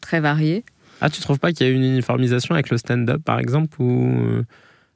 très 0.00 0.20
variées. 0.20 0.64
Ah, 1.00 1.08
tu 1.08 1.20
trouves 1.20 1.38
pas 1.38 1.52
qu'il 1.52 1.66
y 1.66 1.70
a 1.70 1.72
une 1.72 1.84
uniformisation 1.84 2.54
avec 2.54 2.70
le 2.70 2.78
stand-up, 2.78 3.22
par 3.24 3.38
exemple, 3.38 3.80
ou 3.80 4.08
euh, 4.08 4.44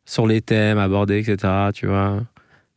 sur 0.05 0.27
les 0.27 0.41
thèmes 0.41 0.79
abordés, 0.79 1.19
etc., 1.19 1.71
tu 1.73 1.87
vois? 1.87 2.23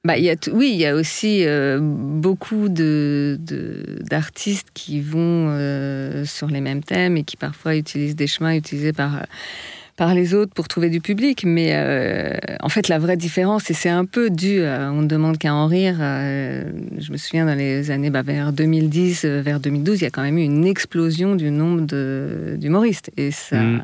Bah, 0.04 0.20
y 0.20 0.30
a 0.30 0.36
oui, 0.54 0.70
il 0.72 0.80
y 0.80 0.86
a 0.86 0.94
aussi 0.94 1.48
euh, 1.48 1.80
beaucoup 1.82 2.70
de, 2.70 3.40
d'artistes 4.02 4.68
qui 4.76 5.02
vont 5.02 5.48
sur 6.26 6.48
les 6.48 6.62
mêmes 6.62 6.84
thèmes 6.84 7.18
et 7.18 7.24
qui 7.24 7.38
parfois 7.38 7.76
utilisent 7.76 8.16
des 8.16 8.28
chemins 8.28 8.54
utilisés 8.54 8.94
par 8.94 9.26
par 9.96 10.14
les 10.14 10.34
autres 10.34 10.54
pour 10.54 10.68
trouver 10.68 10.90
du 10.90 11.00
public. 11.02 11.44
Mais 11.46 11.72
euh, 11.74 12.34
en 12.62 12.70
fait, 12.70 12.88
la 12.88 13.00
vraie 13.00 13.18
différence, 13.18 13.70
et 13.70 13.74
c'est 13.74 13.90
un 13.90 14.06
peu 14.06 14.30
dû, 14.30 14.62
on 14.62 15.02
ne 15.02 15.08
demande 15.08 15.38
qu'à 15.38 15.54
en 15.54 15.68
rire. 15.68 15.98
Euh, 16.00 16.64
je 16.98 17.12
me 17.12 17.18
souviens 17.18 17.46
dans 17.46 17.56
les 17.56 17.92
années 17.92 18.10
bah, 18.10 18.22
vers 18.22 18.52
2010, 18.52 19.26
euh, 19.26 19.42
vers 19.42 19.60
2012, 19.60 20.02
il 20.02 20.04
y 20.04 20.08
a 20.08 20.10
quand 20.10 20.24
même 20.24 20.38
eu 20.38 20.44
une 20.44 20.66
explosion 20.66 21.36
du 21.36 21.52
nombre 21.52 21.86
d'humoristes. 22.56 23.12
Et 23.18 23.32
ça. 23.32 23.62
Mm. 23.62 23.84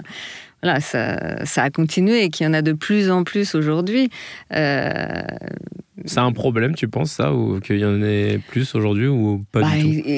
Voilà, 0.63 0.80
ça, 0.80 1.43
ça, 1.43 1.63
a 1.63 1.71
continué 1.71 2.24
et 2.24 2.30
qu'il 2.30 2.45
y 2.45 2.47
en 2.47 2.54
a 2.54 2.62
de 2.62 2.74
plus 2.74 3.10
en 3.10 3.24
plus 3.24 3.56
aujourd'hui. 3.56 4.12
C'est 4.52 6.19
un 6.19 6.32
problème, 6.34 6.76
tu 6.76 6.88
penses, 6.88 7.13
ça 7.13 7.34
Ou 7.34 7.60
qu'il 7.62 7.80
y 7.80 7.86
en 7.86 8.00
ait 8.04 8.39
plus 8.47 8.76
aujourd'hui 8.76 9.08
ou 9.08 9.43
pas 9.52 9.63
du 9.63 9.65
bah, 9.65 10.12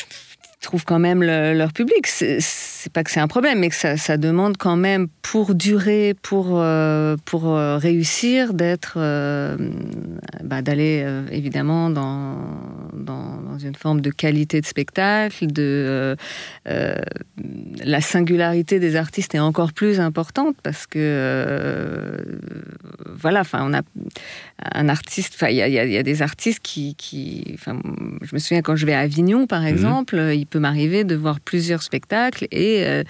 tout 0.00 0.33
trouvent 0.64 0.84
quand 0.84 0.98
même 0.98 1.22
leur 1.22 1.72
public. 1.72 2.06
C'est 2.06 2.92
pas 2.92 3.04
que 3.04 3.10
c'est 3.10 3.20
un 3.20 3.28
problème, 3.28 3.60
mais 3.60 3.68
que 3.68 3.74
ça, 3.74 4.16
demande 4.16 4.56
quand 4.56 4.76
même 4.76 5.08
pour 5.22 5.54
durer, 5.54 6.14
pour, 6.22 6.52
euh, 6.52 7.16
pour 7.24 7.54
euh, 7.54 7.76
réussir, 7.76 8.54
d'être, 8.54 8.94
euh, 8.96 9.56
bah, 10.42 10.62
d'aller 10.62 11.06
évidemment 11.30 11.90
dans, 11.90 12.38
dans, 12.92 13.58
une 13.58 13.76
forme 13.76 14.00
de 14.00 14.10
qualité 14.10 14.60
de 14.60 14.66
spectacle, 14.66 15.46
de 15.46 16.16
la 16.66 18.00
singularité 18.00 18.80
des 18.80 18.96
artistes 18.96 19.34
est 19.34 19.38
encore 19.38 19.72
plus 19.72 20.00
importante 20.00 20.56
parce 20.62 20.86
que 20.86 22.24
voilà, 23.16 23.40
enfin 23.40 23.64
on 23.68 23.74
a 23.74 23.82
un 24.72 24.88
artiste, 24.88 25.34
enfin 25.36 25.48
il 25.48 25.56
y, 25.56 25.70
y, 25.70 25.98
a 25.98 26.02
des 26.02 26.22
artistes 26.22 26.60
qui, 26.62 26.94
qui 26.96 27.56
je 27.64 28.34
me 28.34 28.38
souviens 28.38 28.62
quand 28.62 28.76
je 28.76 28.86
vais 28.86 28.94
à 28.94 29.00
Avignon 29.00 29.46
par 29.46 29.62
mhm. 29.62 29.68
exemple, 29.68 30.16
il 30.34 30.46
peut 30.54 30.60
m'arriver 30.60 31.02
de 31.02 31.16
voir 31.16 31.40
plusieurs 31.40 31.82
spectacles 31.82 32.46
et, 32.52 32.84
euh, 32.86 33.02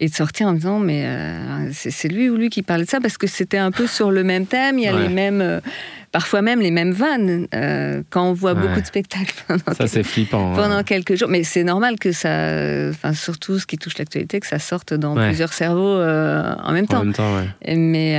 et 0.00 0.08
de 0.08 0.14
sortir 0.14 0.46
en 0.46 0.52
me 0.52 0.56
disant 0.56 0.78
mais 0.78 1.04
euh, 1.04 1.68
c'est 1.72 2.08
lui 2.08 2.30
ou 2.30 2.38
lui 2.38 2.48
qui 2.48 2.62
parlait 2.62 2.86
de 2.86 2.88
ça 2.88 3.02
parce 3.02 3.18
que 3.18 3.26
c'était 3.26 3.58
un 3.58 3.70
peu 3.70 3.86
sur 3.86 4.10
le 4.10 4.24
même 4.24 4.46
thème, 4.46 4.78
il 4.78 4.86
y 4.86 4.88
a 4.88 4.98
les 4.98 5.10
mêmes, 5.10 5.42
euh, 5.42 5.60
parfois 6.16 6.40
même 6.40 6.60
les 6.60 6.70
mêmes 6.70 6.92
vannes 6.92 7.46
quand 8.08 8.30
on 8.30 8.32
voit 8.32 8.54
beaucoup 8.54 8.80
de 8.80 8.86
spectacles. 8.86 9.44
ça 9.76 9.86
c'est 9.86 10.02
flippant. 10.02 10.54
Pendant 10.54 10.82
quelques 10.82 11.14
jours, 11.14 11.28
mais 11.28 11.44
c'est 11.44 11.62
normal 11.62 11.98
que 11.98 12.10
ça, 12.10 12.88
enfin 12.88 13.12
surtout 13.12 13.58
ce 13.58 13.66
qui 13.66 13.76
touche 13.76 13.98
l'actualité, 13.98 14.40
que 14.40 14.46
ça 14.46 14.58
sorte 14.58 14.94
dans 14.94 15.14
plusieurs 15.14 15.52
cerveaux 15.52 16.00
en 16.00 16.72
même 16.72 16.86
temps. 16.86 17.00
En 17.00 17.04
même 17.04 17.12
temps 17.12 17.42
mais 17.66 18.18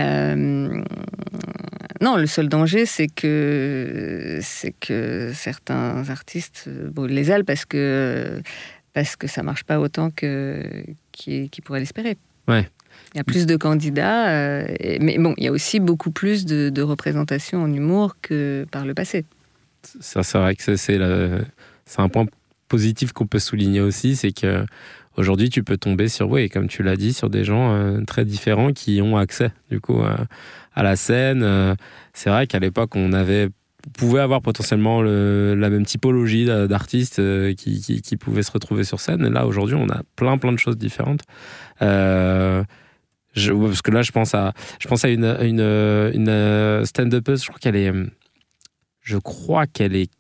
non, 2.02 2.18
le 2.18 2.28
seul 2.28 2.48
danger, 2.48 2.86
c'est 2.86 3.08
que, 3.08 4.40
c'est 4.42 4.74
que 4.80 5.32
certains 5.34 6.10
artistes 6.10 6.70
brûlent 6.70 7.14
les 7.14 7.32
ailes 7.32 7.46
parce 7.46 7.66
que, 7.66 8.42
parce 8.94 9.16
que 9.16 9.28
ça 9.28 9.42
marche 9.42 9.64
pas 9.64 9.80
autant 9.80 10.12
que, 10.12 10.84
qu'ils 11.12 11.50
pourraient 11.64 11.80
l'espérer. 11.80 12.18
Ouais. 12.48 12.70
Il 13.18 13.20
y 13.20 13.22
a 13.22 13.24
plus 13.24 13.48
de 13.48 13.56
candidats, 13.56 14.28
mais 15.00 15.18
bon, 15.18 15.34
il 15.38 15.46
y 15.46 15.48
a 15.48 15.52
aussi 15.52 15.80
beaucoup 15.80 16.12
plus 16.12 16.46
de, 16.46 16.70
de 16.70 16.82
représentation 16.84 17.64
en 17.64 17.74
humour 17.74 18.16
que 18.22 18.68
par 18.70 18.86
le 18.86 18.94
passé. 18.94 19.26
Ça, 20.00 20.22
c'est 20.22 20.38
vrai 20.38 20.56
que 20.56 20.76
c'est 20.76 21.00
un 21.98 22.10
point 22.10 22.28
positif 22.68 23.14
qu'on 23.14 23.26
peut 23.26 23.40
souligner 23.40 23.82
aussi, 23.82 24.16
c'est 24.16 24.32
que 24.32 24.66
aujourd'hui 25.16 25.50
tu 25.50 25.64
peux 25.64 25.78
tomber 25.78 26.10
sur, 26.10 26.30
oui, 26.30 26.50
comme 26.50 26.68
tu 26.68 26.84
l'as 26.84 26.96
dit, 26.96 27.14
sur 27.14 27.30
des 27.30 27.44
gens 27.44 27.74
euh, 27.74 28.02
très 28.06 28.24
différents 28.24 28.72
qui 28.72 29.02
ont 29.02 29.18
accès 29.18 29.52
du 29.72 29.80
coup 29.80 30.02
à 30.02 30.84
la 30.84 30.96
scène. 30.96 31.42
Euh, 31.44 31.76
c'est 32.14 32.30
vrai 32.30 32.48
qu'à 32.48 32.60
l'époque 32.60 32.96
on 32.96 33.14
avait 33.14 33.50
pouvait 33.98 34.20
avoir 34.20 34.42
potentiellement 34.42 35.02
la 35.02 35.70
même 35.70 35.86
typologie 35.86 36.46
d'artistes 36.46 37.20
euh, 37.20 37.54
qui, 37.54 38.02
qui, 38.02 38.18
pouvaient 38.18 38.44
se 38.44 38.52
retrouver 38.52 38.84
sur 38.84 39.00
scène. 39.00 39.26
Et 39.26 39.30
là, 39.30 39.48
aujourd'hui, 39.48 39.76
on 39.76 39.88
a 39.88 40.02
plein, 40.18 40.38
plein 40.38 40.52
de 40.52 40.60
choses 40.60 40.78
différentes. 40.78 41.22
Je, 43.38 43.54
parce 43.54 43.82
que 43.82 43.92
là, 43.92 44.02
je 44.02 44.12
pense 44.12 44.34
à, 44.34 44.54
je 44.80 44.88
pense 44.88 45.06
à 45.06 45.10
une, 45.10 45.26
une, 45.42 45.62
une 45.62 46.86
stand-upeuse, 46.86 47.44
je 47.44 47.48
crois 47.48 47.60
qu'elle 47.60 47.76
est, 47.76 47.94
je 49.02 49.18
crois 49.18 49.68
qu'elle 49.68 49.96
est 49.96 50.12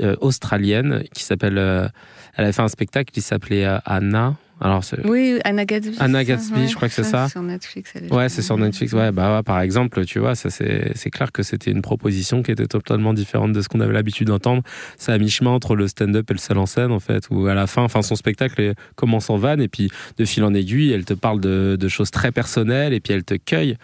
euh, 0.00 0.16
australienne 0.20 1.02
qui 1.12 1.24
s'appelle. 1.24 1.58
Euh, 1.58 1.88
elle 2.36 2.46
a 2.46 2.52
fait 2.52 2.62
un 2.62 2.68
spectacle 2.68 3.12
qui 3.12 3.20
s'appelait 3.20 3.66
euh, 3.66 3.78
Anna. 3.84 4.36
Alors, 4.60 4.82
oui, 5.04 5.38
Anna 5.44 5.64
Gatsby. 5.64 5.96
Anna 6.00 6.22
Gatsby, 6.22 6.68
je 6.68 6.74
crois 6.74 6.88
que 6.88 6.94
c'est 6.94 7.02
ça. 7.02 7.28
Sur 7.28 7.42
Netflix. 7.42 7.94
ouais, 8.10 8.28
c'est 8.28 8.42
sur 8.42 8.58
Netflix. 8.58 8.92
Ouais, 8.92 9.10
bah, 9.10 9.42
par 9.44 9.60
exemple, 9.60 10.04
tu 10.04 10.18
vois, 10.18 10.34
ça 10.34 10.50
c'est 10.50 11.10
clair 11.10 11.32
que 11.32 11.42
c'était 11.42 11.70
une 11.70 11.80
proposition 11.80 12.42
qui 12.42 12.50
était 12.50 12.66
totalement 12.66 13.14
différente 13.14 13.52
de 13.52 13.62
ce 13.62 13.68
qu'on 13.68 13.80
avait 13.80 13.94
l'habitude 13.94 14.28
d'entendre. 14.28 14.62
C'est 14.98 15.12
à 15.12 15.18
mi-chemin 15.18 15.50
entre 15.50 15.76
le 15.76 15.88
stand-up 15.88 16.30
et 16.30 16.34
le 16.34 16.38
seul 16.38 16.58
en 16.58 16.66
scène, 16.66 16.92
en 16.92 17.00
fait, 17.00 17.28
où 17.30 17.46
à 17.46 17.54
la 17.54 17.66
fin, 17.66 17.82
enfin, 17.82 18.02
son 18.02 18.16
spectacle 18.16 18.74
commence 18.96 19.30
en 19.30 19.36
vanne 19.36 19.62
et 19.62 19.68
puis 19.68 19.90
de 20.18 20.24
fil 20.26 20.44
en 20.44 20.52
aiguille, 20.52 20.92
elle 20.92 21.06
te 21.06 21.14
parle 21.14 21.40
de, 21.40 21.76
de 21.80 21.88
choses 21.88 22.10
très 22.10 22.30
personnelles 22.30 22.92
et 22.92 23.00
puis 23.00 23.14
elle 23.14 23.24
te 23.24 23.34
cueille. 23.34 23.76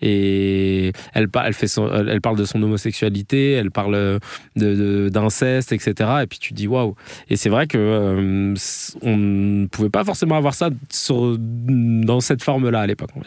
Et 0.00 0.92
elle, 1.12 1.28
elle, 1.44 1.54
fait 1.54 1.66
son, 1.66 1.88
elle 2.06 2.20
parle 2.20 2.36
de 2.36 2.44
son 2.44 2.62
homosexualité, 2.62 3.52
elle 3.52 3.72
parle 3.72 4.20
d'inceste, 4.54 5.70
de, 5.70 5.74
etc. 5.74 6.10
Et 6.22 6.26
puis 6.26 6.38
tu 6.38 6.52
dis 6.52 6.68
waouh. 6.68 6.94
Et 7.28 7.36
c'est 7.36 7.48
vrai 7.48 7.66
que 7.66 7.78
euh, 7.78 8.54
on 9.02 9.16
ne 9.16 9.66
pouvait 9.66 9.90
pas 9.90 10.04
forcément 10.04 10.19
avoir 10.22 10.54
ça 10.54 10.70
dans 11.08 12.20
cette 12.20 12.42
forme-là 12.42 12.80
à 12.80 12.86
l'époque, 12.86 13.10
on. 13.16 13.20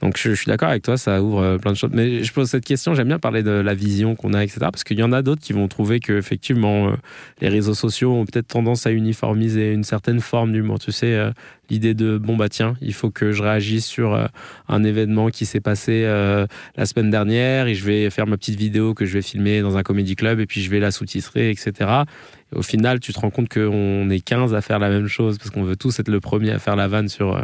Donc 0.00 0.16
je, 0.18 0.32
suis 0.32 0.46
d'accord 0.46 0.68
avec 0.68 0.82
toi, 0.82 0.96
ça 0.96 1.22
ouvre 1.22 1.42
euh, 1.42 1.58
plein 1.58 1.72
de 1.72 1.76
choses. 1.76 1.90
Mais 1.92 2.22
je 2.22 2.32
pose 2.32 2.48
cette 2.48 2.64
question, 2.64 2.94
j'aime 2.94 3.08
bien 3.08 3.18
parler 3.18 3.42
de 3.42 3.50
la 3.50 3.74
vision 3.74 4.16
qu'on 4.16 4.34
a, 4.34 4.42
etc. 4.42 4.58
Parce 4.60 4.84
qu'il 4.84 4.98
y 4.98 5.02
en 5.02 5.12
a 5.12 5.22
d'autres 5.22 5.42
qui 5.42 5.52
vont 5.52 5.68
trouver 5.68 6.00
que 6.00 6.12
effectivement 6.12 6.88
euh, 6.88 6.92
les 7.40 7.48
réseaux 7.48 7.74
sociaux 7.74 8.12
ont 8.12 8.24
peut-être 8.24 8.48
tendance 8.48 8.86
à 8.86 8.92
uniformiser 8.92 9.72
une 9.72 9.84
certaine 9.84 10.20
forme 10.20 10.52
d'humour. 10.52 10.78
Tu 10.78 10.92
sais, 10.92 11.14
euh, 11.14 11.30
l'idée 11.70 11.94
de 11.94 12.18
bon 12.18 12.36
bah 12.36 12.48
tiens, 12.48 12.74
il 12.80 12.92
faut 12.92 13.10
que 13.10 13.32
je 13.32 13.42
réagisse 13.42 13.86
sur 13.86 14.28
un 14.68 14.84
événement 14.84 15.28
qui 15.28 15.46
s'est 15.46 15.60
passé 15.60 16.02
la 16.04 16.86
semaine 16.86 17.10
dernière 17.10 17.66
et 17.66 17.74
je 17.74 17.84
vais 17.84 18.10
faire 18.10 18.26
ma 18.26 18.36
petite 18.36 18.58
vidéo 18.58 18.94
que 18.94 19.06
je 19.06 19.14
vais 19.14 19.22
filmer 19.22 19.62
dans 19.62 19.76
un 19.76 19.82
comédie 19.82 20.16
club 20.16 20.40
et 20.40 20.46
puis 20.46 20.62
je 20.62 20.70
vais 20.70 20.80
la 20.80 20.90
sous-titrer, 20.90 21.50
etc 21.50 22.04
au 22.54 22.62
final, 22.62 23.00
tu 23.00 23.12
te 23.12 23.20
rends 23.20 23.30
compte 23.30 23.48
qu'on 23.48 24.10
est 24.10 24.20
15 24.20 24.54
à 24.54 24.60
faire 24.60 24.78
la 24.78 24.88
même 24.88 25.06
chose 25.06 25.38
parce 25.38 25.50
qu'on 25.50 25.62
veut 25.62 25.76
tous 25.76 25.98
être 26.00 26.08
le 26.08 26.20
premier 26.20 26.50
à 26.50 26.58
faire 26.58 26.76
la 26.76 26.88
vanne 26.88 27.08
sur 27.08 27.36
euh, 27.36 27.42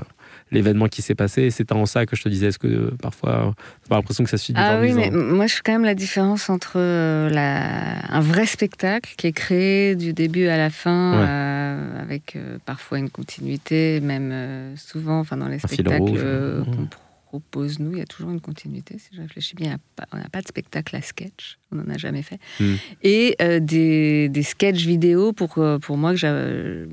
l'événement 0.50 0.88
qui 0.88 1.02
s'est 1.02 1.14
passé. 1.14 1.42
Et 1.42 1.50
c'est 1.50 1.72
en 1.72 1.86
ça 1.86 2.06
que 2.06 2.16
je 2.16 2.22
te 2.22 2.28
disais, 2.28 2.46
est-ce 2.48 2.58
que 2.58 2.66
euh, 2.66 2.90
parfois, 3.00 3.54
tu 3.86 3.92
as 3.92 3.96
l'impression 3.96 4.24
que 4.24 4.30
ça 4.30 4.38
suit 4.38 4.54
Ah 4.56 4.78
oui, 4.80 4.92
mais 4.92 5.10
moi, 5.10 5.46
je 5.46 5.54
fais 5.54 5.62
quand 5.64 5.72
même 5.72 5.84
la 5.84 5.94
différence 5.94 6.48
entre 6.50 6.74
euh, 6.76 7.30
un 7.34 8.20
vrai 8.20 8.46
spectacle 8.46 9.14
qui 9.16 9.26
est 9.26 9.32
créé 9.32 9.96
du 9.96 10.12
début 10.12 10.46
à 10.46 10.56
la 10.56 10.70
fin, 10.70 11.12
avec 12.00 12.38
parfois 12.64 12.98
une 12.98 13.10
continuité, 13.10 14.00
même 14.00 14.74
souvent, 14.76 15.20
enfin 15.20 15.36
dans 15.36 15.48
les 15.48 15.58
spectacles 15.58 16.64
qu'on 16.64 16.88
propose-nous, 17.26 17.92
il 17.92 17.98
y 17.98 18.02
a 18.02 18.06
toujours 18.06 18.30
une 18.30 18.40
continuité, 18.40 18.96
si 18.98 19.08
je 19.12 19.20
réfléchis 19.20 19.54
bien. 19.56 19.76
On 20.12 20.16
n'a 20.16 20.28
pas 20.28 20.40
de 20.40 20.46
spectacle 20.46 20.94
à 20.96 21.02
sketch, 21.02 21.58
on 21.72 21.76
n'en 21.76 21.94
a 21.94 21.98
jamais 21.98 22.22
fait. 22.22 22.38
Hmm. 22.60 22.74
Et 23.02 23.36
euh, 23.42 23.60
des, 23.60 24.28
des 24.28 24.42
sketchs 24.42 24.86
vidéo 24.86 25.32
pour, 25.32 25.58
euh, 25.58 25.78
pour 25.78 25.96
moi 25.96 26.14
que, 26.14 26.20
euh, 26.24 26.86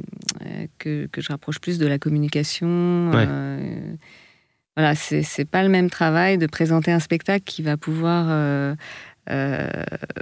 que, 0.80 1.08
que, 1.08 1.22
je 1.22 1.30
rapproche 1.30 1.60
plus 1.60 1.78
de 1.78 1.88
la 1.88 2.00
communication. 2.00 3.12
voilà, 4.76 4.96
c'est 4.96 5.46
pas 5.46 5.64
le 5.64 5.70
même 5.70 5.90
travail 5.90 6.38
de 6.38 6.48
présenter 6.48 6.92
un 6.92 7.00
spectacle 7.00 7.44
qui 7.46 7.62
va 7.62 7.78
pouvoir 7.78 8.76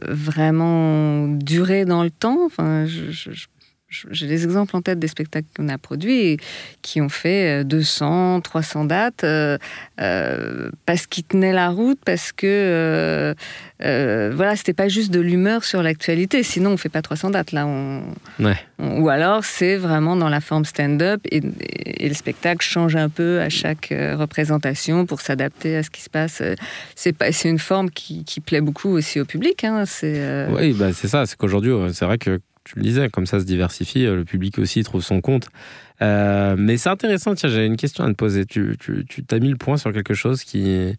vraiment 0.07 1.27
durer 1.27 1.85
dans 1.85 2.03
le 2.03 2.11
temps. 2.11 2.45
Enfin, 2.45 2.85
je, 2.85 3.11
je 3.11 3.47
j'ai 3.91 4.27
des 4.27 4.45
exemples 4.45 4.75
en 4.75 4.81
tête 4.81 4.99
des 4.99 5.07
spectacles 5.07 5.47
qu'on 5.55 5.67
a 5.67 5.77
produits 5.77 6.37
qui 6.81 7.01
ont 7.01 7.09
fait 7.09 7.63
200, 7.65 8.37
euh, 8.37 8.39
300 8.39 8.85
dates 8.85 9.23
euh, 9.23 9.57
euh, 9.99 10.69
parce 10.85 11.07
qu'ils 11.07 11.25
tenaient 11.25 11.51
la 11.51 11.69
route, 11.69 11.99
parce 12.05 12.31
que 12.31 13.35
euh, 13.83 14.31
voilà, 14.33 14.55
c'était 14.55 14.73
pas 14.73 14.87
juste 14.87 15.11
de 15.11 15.19
l'humeur 15.19 15.65
sur 15.65 15.83
l'actualité. 15.83 16.41
Sinon, 16.43 16.71
on 16.71 16.77
fait 16.77 16.89
pas 16.89 17.01
300 17.01 17.31
dates 17.31 17.51
là. 17.51 17.67
On, 17.67 18.03
ou 18.79 19.09
alors, 19.09 19.43
c'est 19.43 19.75
vraiment 19.75 20.15
dans 20.15 20.29
la 20.29 20.41
forme 20.41 20.65
stand-up 20.65 21.21
et, 21.29 21.41
le 21.41 22.15
spectacle 22.15 22.65
change 22.65 22.95
un 22.95 23.09
peu 23.09 23.39
à 23.41 23.49
chaque 23.49 23.89
représentation 23.91 25.05
pour 25.05 25.21
s'adapter 25.21 25.77
à 25.77 25.83
ce 25.83 25.89
qui 25.89 26.01
se 26.01 26.09
passe. 26.09 26.41
C'est 26.95 27.13
pas, 27.13 27.31
c'est 27.31 27.49
une 27.49 27.59
forme 27.59 27.89
qui, 27.91 28.23
plaît 28.43 28.61
beaucoup 28.61 28.89
aussi 28.89 29.19
au 29.19 29.25
public. 29.25 29.63
Hein. 29.63 29.85
C'est. 29.85 30.47
Oui, 30.49 30.73
bah 30.73 30.93
c'est 30.93 31.07
ça. 31.07 31.25
C'est 31.25 31.37
qu'aujourd'hui, 31.37 31.73
c'est 31.93 32.05
vrai 32.05 32.17
que 32.17 32.39
tu 32.63 32.77
le 32.77 32.83
disais, 32.83 33.09
comme 33.09 33.25
ça 33.25 33.39
se 33.39 33.45
diversifie, 33.45 34.05
euh, 34.05 34.15
le 34.15 34.25
public 34.25 34.59
aussi 34.59 34.83
trouve 34.83 35.03
son 35.03 35.21
compte. 35.21 35.47
Euh, 36.01 36.55
mais 36.57 36.77
c'est 36.77 36.89
intéressant, 36.89 37.35
tiens, 37.35 37.49
j'avais 37.49 37.67
une 37.67 37.77
question 37.77 38.03
à 38.03 38.07
te 38.07 38.13
poser. 38.13 38.45
Tu, 38.45 38.75
tu, 38.79 39.05
tu 39.07 39.23
t'as 39.23 39.39
mis 39.39 39.49
le 39.49 39.57
point 39.57 39.77
sur 39.77 39.91
quelque 39.93 40.13
chose 40.13 40.43
qui. 40.43 40.95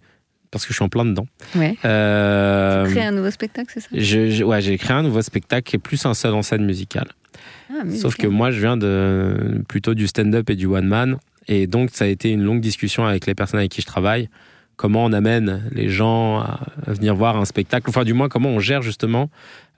Parce 0.50 0.66
que 0.66 0.72
je 0.72 0.74
suis 0.74 0.84
en 0.84 0.90
plein 0.90 1.06
dedans. 1.06 1.26
Ouais. 1.56 1.78
Euh, 1.84 2.84
tu 2.84 2.92
crées 2.92 3.06
un 3.06 3.12
nouveau 3.12 3.30
spectacle, 3.30 3.70
c'est 3.72 3.80
ça? 3.80 3.88
je, 3.92 4.44
Ouais, 4.44 4.60
j'ai 4.60 4.76
créé 4.76 4.94
un 4.94 5.02
nouveau 5.02 5.22
spectacle 5.22 5.62
qui 5.62 5.76
est 5.76 5.78
plus 5.78 6.04
un 6.04 6.12
seul 6.12 6.34
en 6.34 6.42
scène 6.42 6.64
musicale. 6.66 7.08
Ah, 7.70 7.84
Sauf 7.90 8.16
que 8.16 8.26
moi, 8.26 8.50
je 8.50 8.60
viens 8.60 8.76
de, 8.76 9.62
plutôt 9.66 9.94
du 9.94 10.06
stand-up 10.06 10.50
et 10.50 10.56
du 10.56 10.66
one-man. 10.66 11.16
Et 11.48 11.66
donc, 11.66 11.90
ça 11.92 12.04
a 12.04 12.08
été 12.08 12.30
une 12.30 12.42
longue 12.42 12.60
discussion 12.60 13.06
avec 13.06 13.26
les 13.26 13.34
personnes 13.34 13.60
avec 13.60 13.72
qui 13.72 13.80
je 13.80 13.86
travaille. 13.86 14.28
Comment 14.76 15.04
on 15.04 15.12
amène 15.12 15.62
les 15.72 15.88
gens 15.88 16.40
à 16.40 16.60
venir 16.86 17.14
voir 17.14 17.36
un 17.36 17.44
spectacle, 17.44 17.88
enfin, 17.88 18.04
du 18.04 18.14
moins, 18.14 18.28
comment 18.28 18.48
on 18.48 18.58
gère 18.58 18.82
justement 18.82 19.30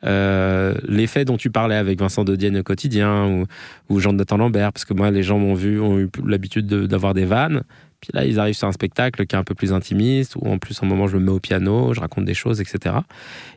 euh, 0.05 0.75
l'effet 0.87 1.25
dont 1.25 1.37
tu 1.37 1.51
parlais 1.51 1.77
avec 1.77 1.99
Vincent 1.99 2.25
Dodienne 2.25 2.59
au 2.59 2.63
quotidien 2.63 3.47
ou, 3.89 4.01
Jean-Nathan 4.01 4.37
Lambert, 4.37 4.73
parce 4.73 4.85
que 4.85 4.95
moi, 4.95 5.11
les 5.11 5.23
gens 5.23 5.39
m'ont 5.39 5.55
vu, 5.55 5.81
ont 5.81 5.99
eu 5.99 6.11
l'habitude 6.27 6.67
d'avoir 6.67 7.15
des 7.15 7.25
vannes. 7.25 7.63
Puis 8.01 8.11
là, 8.13 8.27
ils 8.27 8.39
arrivent 8.39 8.57
sur 8.57 8.69
un 8.69 8.73
spectacle 8.73 9.25
qui 9.25 9.35
est 9.35 9.39
un 9.39 9.45
peu 9.45 9.55
plus 9.55 9.73
intimiste, 9.73 10.37
où 10.37 10.47
en 10.47 10.59
plus, 10.59 10.83
un 10.83 10.87
moment, 10.87 11.07
je 11.07 11.17
me 11.17 11.25
mets 11.25 11.31
au 11.31 11.41
piano, 11.41 11.95
je 11.95 12.01
raconte 12.01 12.27
des 12.27 12.35
choses, 12.35 12.61
etc. 12.61 12.97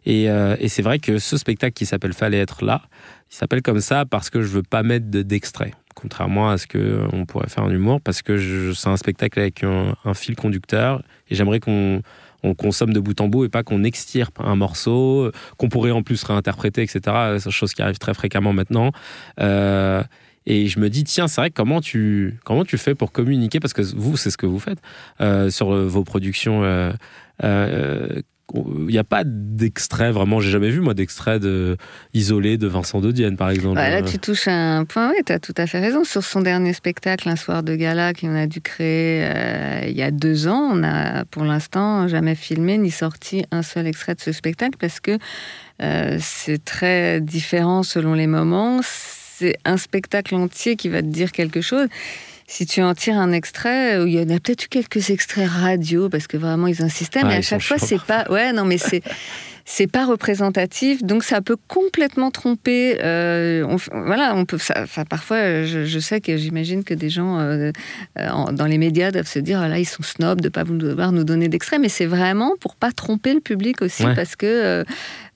Et, 0.05 0.29
euh, 0.29 0.55
et 0.59 0.69
c'est 0.69 0.81
vrai 0.81 0.99
que 0.99 1.17
ce 1.17 1.35
spectacle 1.37 1.73
qui 1.73 1.85
s'appelle 1.85 2.13
Fallait 2.13 2.39
être 2.39 2.63
là, 2.63 2.83
il 3.29 3.35
s'appelle 3.35 3.61
comme 3.61 3.81
ça 3.81 4.05
parce 4.05 4.29
que 4.29 4.41
je 4.41 4.47
veux 4.47 4.63
pas 4.63 4.83
mettre 4.83 5.07
d'extrait. 5.07 5.73
Contrairement 5.99 6.49
à 6.49 6.57
ce 6.57 6.67
qu'on 6.67 7.25
pourrait 7.25 7.49
faire 7.49 7.63
en 7.63 7.71
humour, 7.71 8.01
parce 8.01 8.21
que 8.21 8.73
c'est 8.73 8.87
un 8.87 8.97
spectacle 8.97 9.39
avec 9.39 9.63
un, 9.63 10.13
fil 10.13 10.35
conducteur, 10.35 11.01
et 11.29 11.35
j'aimerais 11.35 11.59
qu'on 11.59 12.01
on 12.43 12.53
consomme 12.53 12.93
de 12.93 12.99
bout 12.99 13.19
en 13.19 13.27
bout 13.27 13.45
et 13.45 13.49
pas 13.49 13.63
qu'on 13.63 13.83
extirpe 13.83 14.39
un 14.39 14.55
morceau 14.55 15.31
qu'on 15.57 15.69
pourrait 15.69 15.91
en 15.91 16.03
plus 16.03 16.23
réinterpréter, 16.23 16.83
etc. 16.83 17.39
Chose 17.49 17.73
qui 17.73 17.81
arrive 17.81 17.97
très 17.97 18.13
fréquemment 18.13 18.53
maintenant. 18.53 18.91
Euh, 19.39 20.03
et 20.45 20.67
je 20.67 20.79
me 20.79 20.89
dis, 20.89 21.03
tiens, 21.03 21.27
c'est 21.27 21.41
vrai, 21.41 21.49
comment 21.49 21.81
tu, 21.81 22.39
comment 22.45 22.63
tu 22.63 22.77
fais 22.77 22.93
pour 22.93 23.11
communiquer? 23.11 23.59
Parce 23.59 23.73
que 23.73 23.81
vous, 23.81 24.17
c'est 24.17 24.29
ce 24.29 24.37
que 24.37 24.45
vous 24.45 24.59
faites 24.59 24.79
euh, 25.19 25.49
sur 25.49 25.71
vos 25.71 26.03
productions. 26.03 26.63
Euh, 26.63 26.93
il 28.53 28.85
n'y 28.87 28.97
a 28.97 29.03
pas 29.03 29.23
d'extrait 29.25 30.11
vraiment, 30.11 30.39
j'ai 30.39 30.51
jamais 30.51 30.69
vu 30.69 30.79
moi 30.79 30.93
d'extrait 30.93 31.39
de, 31.39 31.77
isolé 32.13 32.57
de 32.57 32.67
Vincent 32.67 33.01
Dodienne 33.01 33.35
par 33.35 33.49
exemple. 33.49 33.75
Bah, 33.75 33.89
là 33.89 34.01
tu 34.01 34.19
touches 34.19 34.47
un 34.47 34.85
point, 34.85 35.09
oui, 35.09 35.17
tu 35.25 35.33
as 35.33 35.39
tout 35.39 35.53
à 35.57 35.67
fait 35.67 35.79
raison. 35.79 36.03
Sur 36.03 36.23
son 36.23 36.41
dernier 36.41 36.73
spectacle, 36.73 37.27
Un 37.27 37.35
soir 37.35 37.63
de 37.63 37.75
gala, 37.75 38.13
qu'on 38.13 38.35
a 38.35 38.47
dû 38.47 38.61
créer 38.61 39.25
euh, 39.25 39.81
il 39.87 39.97
y 39.97 40.03
a 40.03 40.11
deux 40.11 40.47
ans, 40.47 40.69
on 40.71 40.83
a 40.83 41.25
pour 41.25 41.43
l'instant 41.43 42.07
jamais 42.07 42.35
filmé 42.35 42.77
ni 42.77 42.91
sorti 42.91 43.43
un 43.51 43.63
seul 43.63 43.87
extrait 43.87 44.15
de 44.15 44.21
ce 44.21 44.31
spectacle 44.31 44.77
parce 44.79 44.99
que 44.99 45.17
euh, 45.81 46.17
c'est 46.21 46.63
très 46.63 47.21
différent 47.21 47.83
selon 47.83 48.13
les 48.13 48.27
moments. 48.27 48.79
C'est 48.83 49.57
un 49.65 49.77
spectacle 49.77 50.35
entier 50.35 50.75
qui 50.75 50.89
va 50.89 51.01
te 51.01 51.07
dire 51.07 51.31
quelque 51.31 51.61
chose 51.61 51.87
si 52.47 52.65
tu 52.65 52.81
en 52.81 52.95
tires 52.95 53.17
un 53.17 53.31
extrait, 53.31 54.01
il 54.07 54.13
y 54.13 54.19
en 54.19 54.35
a 54.35 54.39
peut-être 54.39 54.65
eu 54.65 54.67
quelques 54.69 55.09
extraits 55.09 55.47
radio 55.47 56.09
parce 56.09 56.27
que 56.27 56.37
vraiment 56.37 56.67
ils 56.67 56.81
insistaient, 56.81 57.23
mais 57.23 57.35
à 57.35 57.41
chaque 57.41 57.61
fois 57.61 57.77
c'est 57.77 58.01
pas. 58.01 58.25
Ouais, 58.29 58.53
non, 58.53 58.65
mais 58.65 58.77
c'est. 58.77 59.03
c'est 59.69 59.85
pas 59.85 60.05
représentatif, 60.05 61.03
donc 61.03 61.25
ça 61.25 61.41
peut 61.41 61.57
complètement 61.67 62.31
tromper. 62.31 62.99
Euh, 63.03 63.77
voilà, 63.91 64.33
on 64.33 64.45
peut. 64.45 64.57
Ça, 64.57 64.85
parfois, 65.07 65.65
je, 65.65 65.99
sais 65.99 66.21
que 66.21 66.37
j'imagine 66.37 66.85
que 66.85 66.93
des 66.93 67.09
gens 67.09 67.37
euh, 67.39 67.73
dans 68.15 68.65
les 68.65 68.77
médias 68.77 69.11
doivent 69.11 69.27
se 69.27 69.39
dire, 69.39 69.59
ah 69.59 69.67
là, 69.67 69.77
ils 69.77 69.85
sont 69.85 70.03
snobs 70.03 70.39
de 70.39 70.47
pas 70.47 70.63
vouloir 70.63 71.11
nous 71.11 71.25
donner 71.25 71.49
d'extraits, 71.49 71.81
mais 71.81 71.89
c'est 71.89 72.05
vraiment 72.05 72.53
pour 72.61 72.77
pas 72.77 72.93
tromper 72.93 73.33
le 73.33 73.41
public 73.41 73.81
aussi, 73.81 74.05
parce 74.15 74.37
que 74.37 74.85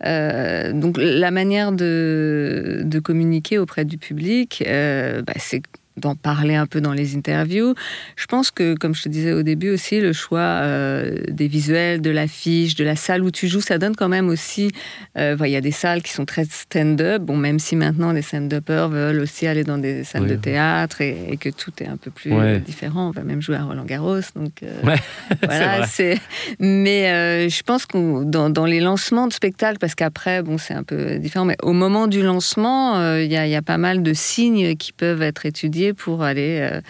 euh, 0.06 0.74
donc 0.74 0.95
la 0.97 1.30
manière 1.30 1.74
de, 1.74 2.84
de, 2.86 3.00
communiquer 3.00 3.58
auprès 3.60 3.84
du 3.84 3.97
public, 3.97 4.63
bah, 4.65 5.34
c'est 5.36 5.62
d'en 6.01 6.15
parler 6.15 6.55
un 6.55 6.65
peu 6.65 6.81
dans 6.81 6.93
les 6.93 7.15
interviews. 7.15 7.75
Je 8.15 8.25
pense 8.25 8.51
que, 8.51 8.75
comme 8.75 8.93
je 8.95 9.03
te 9.03 9.09
disais 9.09 9.31
au 9.31 9.43
début 9.43 9.69
aussi, 9.69 10.01
le 10.01 10.13
choix 10.13 10.39
euh, 10.39 11.15
des 11.29 11.47
visuels, 11.47 12.01
de 12.01 12.09
l'affiche, 12.09 12.75
de 12.75 12.83
la 12.83 12.95
salle 12.95 13.23
où 13.23 13.31
tu 13.31 13.47
joues, 13.47 13.61
ça 13.61 13.77
donne 13.77 13.95
quand 13.95 14.09
même 14.09 14.27
aussi. 14.27 14.71
Euh, 15.17 15.37
il 15.39 15.51
y 15.51 15.55
a 15.55 15.61
des 15.61 15.71
salles 15.71 16.01
qui 16.01 16.11
sont 16.11 16.25
très 16.25 16.45
stand-up, 16.45 17.21
bon, 17.21 17.37
même 17.37 17.59
si 17.59 17.75
maintenant 17.75 18.11
les 18.11 18.21
stand-uppers 18.21 18.89
veulent 18.89 19.19
aussi 19.19 19.47
aller 19.47 19.63
dans 19.63 19.77
des 19.77 20.03
salles 20.03 20.27
de 20.27 20.35
théâtre 20.35 21.01
et, 21.01 21.37
que 21.39 21.49
tout 21.49 21.71
est 21.79 21.87
un 21.87 21.97
peu 21.97 22.11
plus 22.11 22.31
différent. 22.65 23.07
On 23.09 23.11
va 23.11 23.23
même 23.23 23.41
jouer 23.41 23.55
à 23.55 23.63
Roland 23.63 23.85
Garros, 23.85 24.19
donc 24.35 24.63
euh, 24.63 24.81
voilà. 25.43 25.85
c'est. 25.87 26.19
Mais 26.59 27.49
je 27.49 27.63
pense 27.63 27.85
que 27.85 28.23
dans, 28.23 28.49
dans, 28.49 28.65
les 28.65 28.79
lancements 28.79 29.27
de 29.27 29.33
spectacles, 29.33 29.77
parce 29.79 29.95
qu'après, 29.95 30.41
bon, 30.41 30.57
c'est 30.57 30.73
un 30.73 30.83
peu 30.83 31.17
différent, 31.17 31.45
mais 31.45 31.57
au 31.61 31.73
moment 31.73 32.07
du 32.07 32.21
lancement, 32.21 33.15
il 33.15 33.31
y, 33.31 33.35
y, 33.35 33.55
a 33.55 33.61
pas 33.61 33.77
mal 33.77 34.03
de 34.03 34.13
signes 34.13 34.75
qui 34.75 34.91
peuvent 34.91 35.21
être 35.21 35.45
étudiés 35.45 35.90
pour 35.93 36.23
aller 36.23 36.60
euh, 36.62 36.82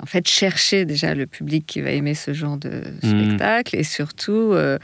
en 0.00 0.06
fait 0.06 0.28
chercher 0.28 0.84
déjà 0.84 1.14
le 1.14 1.26
public 1.26 1.66
qui 1.66 1.80
va 1.80 1.90
aimer 1.90 2.14
ce 2.14 2.32
genre 2.32 2.56
de 2.56 2.82
hmm. 3.02 3.08
spectacle 3.08 3.76
et 3.76 3.82
surtout 3.82 4.52
euh, 4.52 4.78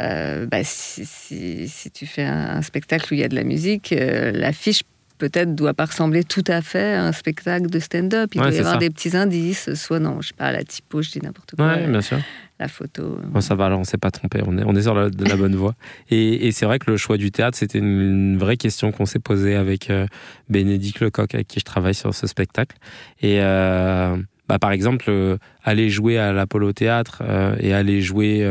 euh, 0.00 0.46
bah, 0.46 0.62
si, 0.62 1.70
tu 1.92 2.06
fais 2.06 2.24
un, 2.24 2.62
spectacle 2.62 3.12
où 3.12 3.14
il 3.14 3.20
y 3.20 3.24
a 3.24 3.28
de 3.28 3.34
la 3.34 3.44
musique, 3.44 3.94
l'affiche 3.98 4.82
peut-être 5.18 5.54
doit 5.54 5.74
pas 5.74 5.86
ressembler 5.86 6.24
tout 6.24 6.44
à 6.46 6.62
fait 6.62 6.94
à 6.94 7.04
un 7.04 7.12
spectacle 7.12 7.68
de 7.68 7.78
stand-up. 7.78 8.30
Il 8.34 8.40
doit 8.40 8.50
y 8.50 8.58
avoir 8.58 8.78
des 8.78 8.90
petits 8.90 9.16
indices, 9.16 9.74
soit 9.74 9.98
non, 9.98 10.20
je 10.20 10.28
sais 10.28 10.34
pas, 10.34 10.52
la 10.52 10.64
typo, 10.64 11.02
je 11.02 11.10
dis 11.10 11.20
n'importe 11.20 11.56
quoi. 11.56 11.76
bien 11.76 12.00
sûr. 12.00 12.18
La 12.58 12.68
photo. 12.68 13.18
Bon, 13.22 13.42
ça 13.42 13.54
va, 13.54 13.66
alors 13.66 13.80
on 13.80 13.84
s'est 13.84 13.98
pas 13.98 14.10
trompé, 14.10 14.40
on 14.46 14.56
est, 14.56 14.64
on 14.64 14.74
est 14.74 14.82
sur 14.82 14.94
la, 14.94 15.10
de 15.10 15.24
la 15.26 15.36
bonne 15.36 15.54
voie. 15.54 15.74
Et, 16.10 16.50
c'est 16.52 16.64
vrai 16.64 16.78
que 16.78 16.90
le 16.90 16.96
choix 16.96 17.18
du 17.18 17.30
théâtre, 17.30 17.58
c'était 17.58 17.78
une, 17.78 18.38
vraie 18.38 18.56
question 18.56 18.92
qu'on 18.92 19.04
s'est 19.04 19.18
posée 19.18 19.56
avec 19.56 19.90
euh, 19.90 20.06
Bénédicte 20.48 21.00
Lecoq, 21.00 21.34
avec 21.34 21.48
qui 21.48 21.60
je 21.60 21.66
travaille 21.66 21.94
sur 21.94 22.14
ce 22.14 22.26
spectacle. 22.26 22.76
Et 23.20 23.40
euh, 23.42 24.16
bah, 24.48 24.58
par 24.58 24.70
exemple, 24.72 25.04
euh, 25.08 25.36
aller 25.64 25.90
jouer 25.90 26.16
à 26.16 26.32
l'Apollo 26.32 26.72
Théâtre 26.72 27.22
et 27.60 27.74
aller 27.74 28.00
jouer 28.00 28.48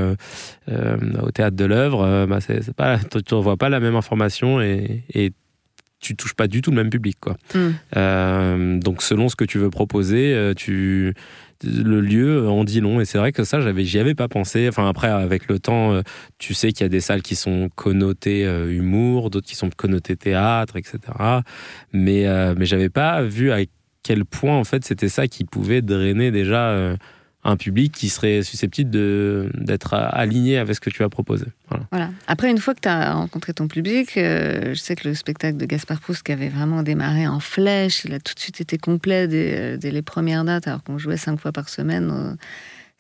au 0.68 1.32
théâtre 1.32 1.56
de 1.56 1.66
l'œuvre, 1.66 2.28
bah, 2.28 2.42
c'est, 2.42 2.74
pas, 2.74 3.00
tu 3.00 3.18
ne 3.34 3.42
vois 3.42 3.58
pas 3.58 3.70
la 3.70 3.80
même 3.80 3.96
information 3.96 4.62
et, 4.62 5.04
et 5.16 5.32
tu 6.00 6.16
touches 6.16 6.34
pas 6.36 6.48
du 6.48 6.62
tout 6.62 6.72
le 6.72 6.78
même 6.78 6.90
public. 6.90 7.18
Quoi. 7.20 7.36
Hmm. 7.54 7.72
Euh, 7.96 8.80
donc 8.80 9.02
selon 9.02 9.30
ce 9.30 9.36
que 9.36 9.46
tu 9.46 9.58
veux 9.58 9.70
proposer, 9.70 10.34
euh, 10.34 10.54
tu 10.54 11.14
le 11.64 12.02
lieu 12.02 12.48
en 12.50 12.64
dit 12.66 12.82
long 12.82 13.00
et 13.00 13.06
c'est 13.06 13.18
vrai 13.18 13.32
que 13.32 13.46
ça 13.46 13.62
j'avais 13.62 13.86
j'y 13.86 13.98
avais 13.98 14.14
pas 14.14 14.28
pensé 14.28 14.68
enfin 14.68 14.90
après 14.90 15.08
avec 15.08 15.48
le 15.48 15.58
temps 15.58 15.94
euh, 15.94 16.02
tu 16.38 16.54
sais 16.54 16.74
qu'il 16.74 16.82
y 16.82 16.86
a 16.86 16.90
des 16.90 17.00
salles 17.00 17.22
qui 17.22 17.38
sont 17.38 17.70
connotées 17.76 18.44
humour 18.44 19.30
d'autres 19.30 19.48
qui 19.48 19.56
sont 19.56 19.70
connotées 19.70 20.18
théâtre 20.18 20.76
etc 20.76 21.00
mais 21.94 22.26
mais 22.56 22.66
j'avais 22.66 22.90
pas 22.90 23.22
vu 23.24 23.54
à 23.54 23.60
quel 24.04 24.26
point 24.26 24.58
en 24.58 24.66
fait 24.66 24.84
c'était 24.84 25.08
ça 25.08 25.30
qui 25.30 25.46
pouvait 25.46 25.82
drainer 25.82 26.30
déjà 26.30 26.98
un 27.46 27.58
public 27.58 27.94
qui 27.94 28.10
serait 28.10 28.42
susceptible 28.42 28.90
d'être 29.54 29.94
aligné 29.94 30.58
avec 30.58 30.76
ce 30.76 30.82
que 30.82 30.90
tu 30.90 31.04
as 31.04 31.10
proposé. 31.10 31.46
Voilà. 31.92 32.10
Après, 32.28 32.50
une 32.50 32.58
fois 32.58 32.74
que 32.74 32.82
tu 32.82 32.90
as 32.90 33.14
rencontré 33.14 33.54
ton 33.54 33.68
public, 33.68 34.18
euh, 34.18 34.74
je 34.74 34.80
sais 34.80 34.96
que 34.96 35.08
le 35.08 35.14
spectacle 35.14 35.56
de 35.58 35.66
Gaspard 35.66 36.02
Proust, 36.02 36.24
qui 36.24 36.32
avait 36.32 36.50
vraiment 36.50 36.82
démarré 36.82 37.28
en 37.28 37.40
flèche, 37.40 38.04
il 38.06 38.14
a 38.14 38.20
tout 38.20 38.34
de 38.34 38.40
suite 38.40 38.62
été 38.62 38.80
complet 38.80 39.28
dès, 39.28 39.78
dès 39.78 39.92
les 39.92 40.02
premières 40.02 40.44
dates, 40.44 40.68
alors 40.68 40.84
qu'on 40.84 40.98
jouait 40.98 41.18
cinq 41.18 41.40
fois 41.40 41.52
par 41.52 41.70
semaine. 41.70 42.12
Euh, 42.12 42.34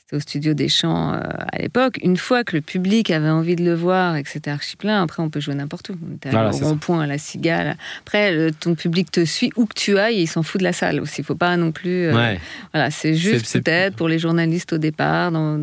c'était 0.05 0.17
au 0.17 0.19
studio 0.19 0.53
des 0.53 0.69
Champs 0.69 1.13
euh, 1.13 1.19
à 1.51 1.57
l'époque. 1.57 1.99
Une 2.03 2.15
fois 2.15 2.43
que 2.43 2.55
le 2.55 2.61
public 2.61 3.09
avait 3.09 3.29
envie 3.29 3.55
de 3.55 3.63
le 3.63 3.73
voir 3.73 4.15
et 4.15 4.21
que 4.21 4.29
c'était 4.29 4.51
archi 4.51 4.75
plein, 4.75 5.01
après 5.01 5.23
on 5.23 5.31
peut 5.31 5.39
jouer 5.39 5.55
n'importe 5.55 5.89
où. 5.89 5.97
On 6.07 6.15
était 6.15 6.35
au 6.35 6.67
rond-point, 6.67 7.01
à 7.01 7.07
la 7.07 7.17
cigale. 7.17 7.75
Après, 8.01 8.51
ton 8.59 8.75
public 8.75 9.09
te 9.09 9.25
suit 9.25 9.51
où 9.55 9.65
que 9.65 9.73
tu 9.73 9.97
ailles 9.97 10.19
et 10.19 10.21
il 10.21 10.27
s'en 10.27 10.43
fout 10.43 10.59
de 10.59 10.63
la 10.63 10.73
salle 10.73 10.99
aussi. 10.99 11.21
Il 11.21 11.23
faut 11.23 11.33
pas 11.33 11.57
non 11.57 11.71
plus. 11.71 12.05
Euh, 12.05 12.35
voilà, 12.71 12.91
c'est 12.91 13.15
juste 13.15 13.51
peut-être 13.51 13.95
pour 13.95 14.07
les 14.07 14.19
journalistes 14.19 14.73
au 14.73 14.77
départ. 14.77 15.31
Dans 15.31 15.59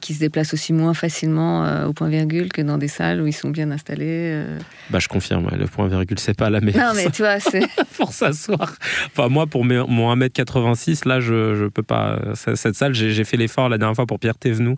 qui, 0.00 0.14
se 0.14 0.20
déplacent 0.20 0.54
aussi 0.54 0.72
moins 0.72 0.94
facilement 0.94 1.64
euh, 1.64 1.86
au 1.86 1.92
point 1.92 2.08
virgule 2.08 2.52
que 2.52 2.62
dans 2.62 2.78
des 2.78 2.88
salles 2.88 3.20
où 3.20 3.26
ils 3.26 3.32
sont 3.32 3.50
bien 3.50 3.70
installés. 3.70 4.32
Euh. 4.32 4.58
Bah, 4.90 4.98
je 4.98 5.08
confirme, 5.08 5.48
le 5.56 5.66
point 5.66 5.88
virgule, 5.88 6.18
c'est 6.18 6.36
pas 6.36 6.50
la 6.50 6.60
meilleure. 6.60 6.94
Non, 6.94 6.94
mais 6.94 7.10
tu 7.10 7.22
vois, 7.22 7.40
c'est. 7.40 7.62
pour 7.96 8.12
s'asseoir. 8.12 8.74
Enfin, 9.06 9.28
moi, 9.28 9.46
pour 9.46 9.64
mon 9.64 10.14
1m86, 10.14 11.06
là, 11.06 11.20
je, 11.20 11.54
je 11.54 11.66
peux 11.66 11.82
pas. 11.82 12.18
Cette 12.34 12.74
salle, 12.74 12.94
j'ai 12.94 13.24
fait 13.24 13.36
l'effort 13.36 13.68
la 13.68 13.78
dernière 13.78 13.96
fois 13.96 14.06
pour 14.06 14.18
Pierre 14.18 14.36
Thévenoud, 14.36 14.76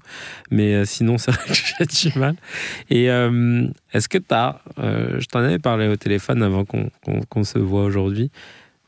mais 0.50 0.74
euh, 0.74 0.84
sinon, 0.84 1.18
c'est 1.18 1.30
vrai 1.30 1.44
que 1.46 1.54
j'ai 1.54 2.10
du 2.10 2.18
mal. 2.18 2.34
Et 2.90 3.06
est-ce 3.92 4.08
que 4.08 4.18
tu 4.18 4.34
as. 4.34 4.60
je 4.78 5.24
t'en 5.26 5.40
avais 5.40 5.58
parlé 5.58 5.88
au 5.88 5.96
téléphone 5.96 6.42
avant 6.42 6.64
qu'on 6.64 7.44
se 7.44 7.58
voit 7.58 7.84
aujourd'hui 7.84 8.30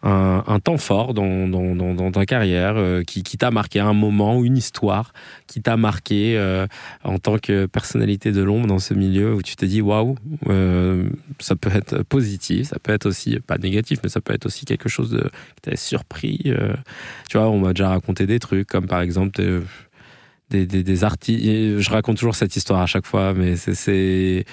un, 0.05 0.61
temps 0.61 0.77
fort 0.77 1.15
dans, 1.15 1.49
dans, 1.49 2.13
ta 2.13 2.27
carrière 2.27 2.75
euh, 2.77 3.03
qui, 3.03 3.23
t'a 3.23 3.51
marqué, 3.51 3.81
un 3.81 3.95
moment 3.95 4.43
une 4.45 4.57
histoire 4.57 5.13
qui 5.47 5.63
t'a 5.63 5.77
marqué 5.77 6.37
euh, 6.37 6.67
en 7.05 7.19
tant 7.19 7.39
que 7.39 7.67
personnalité 7.67 8.31
de 8.31 8.43
l'ombre 8.43 8.67
dans 8.67 8.79
ce 8.79 8.93
milieu 8.93 9.35
où 9.35 9.43
tu 9.43 9.57
t'es 9.57 9.67
dit 9.67 9.81
waouh, 9.81 10.17
euh, 10.49 11.09
ça 11.39 11.57
peut 11.57 11.71
être 11.75 12.03
positif, 12.03 12.69
ça 12.69 12.79
peut 12.79 12.93
être 12.93 13.07
aussi 13.07 13.41
pas 13.41 13.57
négatif, 13.57 14.01
mais 14.03 14.11
ça 14.11 14.21
peut 14.21 14.35
être 14.35 14.47
aussi 14.47 14.67
quelque 14.67 14.89
chose 14.89 15.11
de, 15.11 15.31
qui 15.57 15.71
t'a 15.71 15.77
surpris. 15.77 16.53
tu 17.31 17.39
vois, 17.39 17.49
on 17.49 17.59
m'a 17.59 17.73
déjà 17.73 17.89
raconté 17.89 18.27
des 18.27 18.39
trucs 18.39 18.69
comme 18.69 18.87
par 18.87 19.01
exemple 19.01 19.41
des, 20.51 20.67
des, 20.67 20.83
des 20.83 21.05
artistes. 21.05 21.81
Je 21.81 21.91
raconte 21.91 22.19
toujours 22.19 22.37
cette 22.37 22.57
histoire 22.57 22.83
à 22.83 22.87
chaque 22.87 23.07
fois, 23.07 23.33
mais 23.33 23.57
c'est 23.57 24.45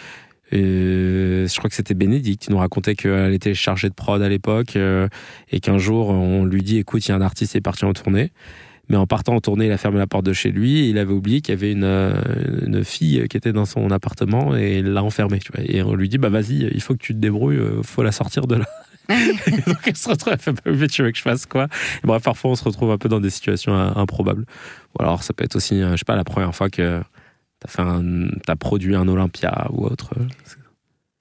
je 0.57 1.57
crois 1.57 1.69
que 1.69 1.75
c'était 1.75 1.93
Bénédicte 1.93 2.43
qui 2.43 2.51
nous 2.51 2.57
racontait 2.57 2.95
qu'elle 2.95 3.33
était 3.33 3.53
chargée 3.53 3.89
de 3.89 3.93
prod 3.93 4.21
à 4.21 4.29
l'époque 4.29 4.75
euh, 4.75 5.07
et 5.51 5.59
qu'un 5.59 5.77
jour 5.77 6.09
on 6.09 6.45
lui 6.45 6.61
dit 6.61 6.77
écoute, 6.77 7.05
il 7.07 7.09
y 7.09 7.11
a 7.13 7.15
un 7.15 7.21
artiste 7.21 7.51
qui 7.51 7.57
est 7.57 7.61
parti 7.61 7.85
en 7.85 7.93
tournée. 7.93 8.31
Mais 8.89 8.97
en 8.97 9.07
partant 9.07 9.35
en 9.35 9.39
tournée, 9.39 9.67
il 9.67 9.71
a 9.71 9.77
fermé 9.77 9.99
la 9.99 10.07
porte 10.07 10.25
de 10.25 10.33
chez 10.33 10.51
lui 10.51 10.79
et 10.79 10.89
il 10.89 10.97
avait 10.97 11.13
oublié 11.13 11.39
qu'il 11.39 11.55
y 11.55 11.57
avait 11.57 11.71
une, 11.71 11.85
euh, 11.85 12.83
fille 12.83 13.25
qui 13.29 13.37
était 13.37 13.53
dans 13.53 13.63
son 13.63 13.89
appartement 13.89 14.57
et 14.57 14.79
il 14.79 14.91
l'a 14.91 15.03
enfermée. 15.03 15.39
Et 15.63 15.81
on 15.81 15.95
lui 15.95 16.09
dit 16.09 16.17
bah 16.17 16.29
vas-y, 16.29 16.69
il 16.73 16.81
faut 16.81 16.93
que 16.93 17.01
tu 17.01 17.13
te 17.13 17.19
débrouilles, 17.19 17.59
il 17.77 17.83
faut 17.83 18.03
la 18.03 18.11
sortir 18.11 18.47
de 18.47 18.55
là. 18.55 18.65
donc 19.67 19.77
elle 19.85 19.95
se 19.95 20.09
retrouve, 20.09 20.33
elle 20.33 20.39
fait 20.39 20.51
bah, 20.51 20.87
tu 20.87 21.03
veux 21.03 21.11
que 21.11 21.17
je 21.17 21.21
fasse 21.21 21.45
quoi? 21.45 21.67
Bref, 22.03 22.23
parfois 22.23 22.51
on 22.51 22.55
se 22.55 22.63
retrouve 22.63 22.91
un 22.91 22.97
peu 22.97 23.07
dans 23.07 23.21
des 23.21 23.29
situations 23.29 23.73
improbables. 23.73 24.45
Ou 24.93 25.01
alors 25.01 25.23
ça 25.23 25.33
peut 25.33 25.45
être 25.45 25.55
aussi, 25.55 25.79
je 25.79 25.95
sais 25.95 26.05
pas, 26.05 26.17
la 26.17 26.25
première 26.25 26.53
fois 26.53 26.69
que 26.69 27.01
T'as 27.61 28.01
as 28.47 28.55
produit 28.55 28.95
un 28.95 29.07
Olympia 29.07 29.67
ou 29.71 29.85
autre 29.85 30.13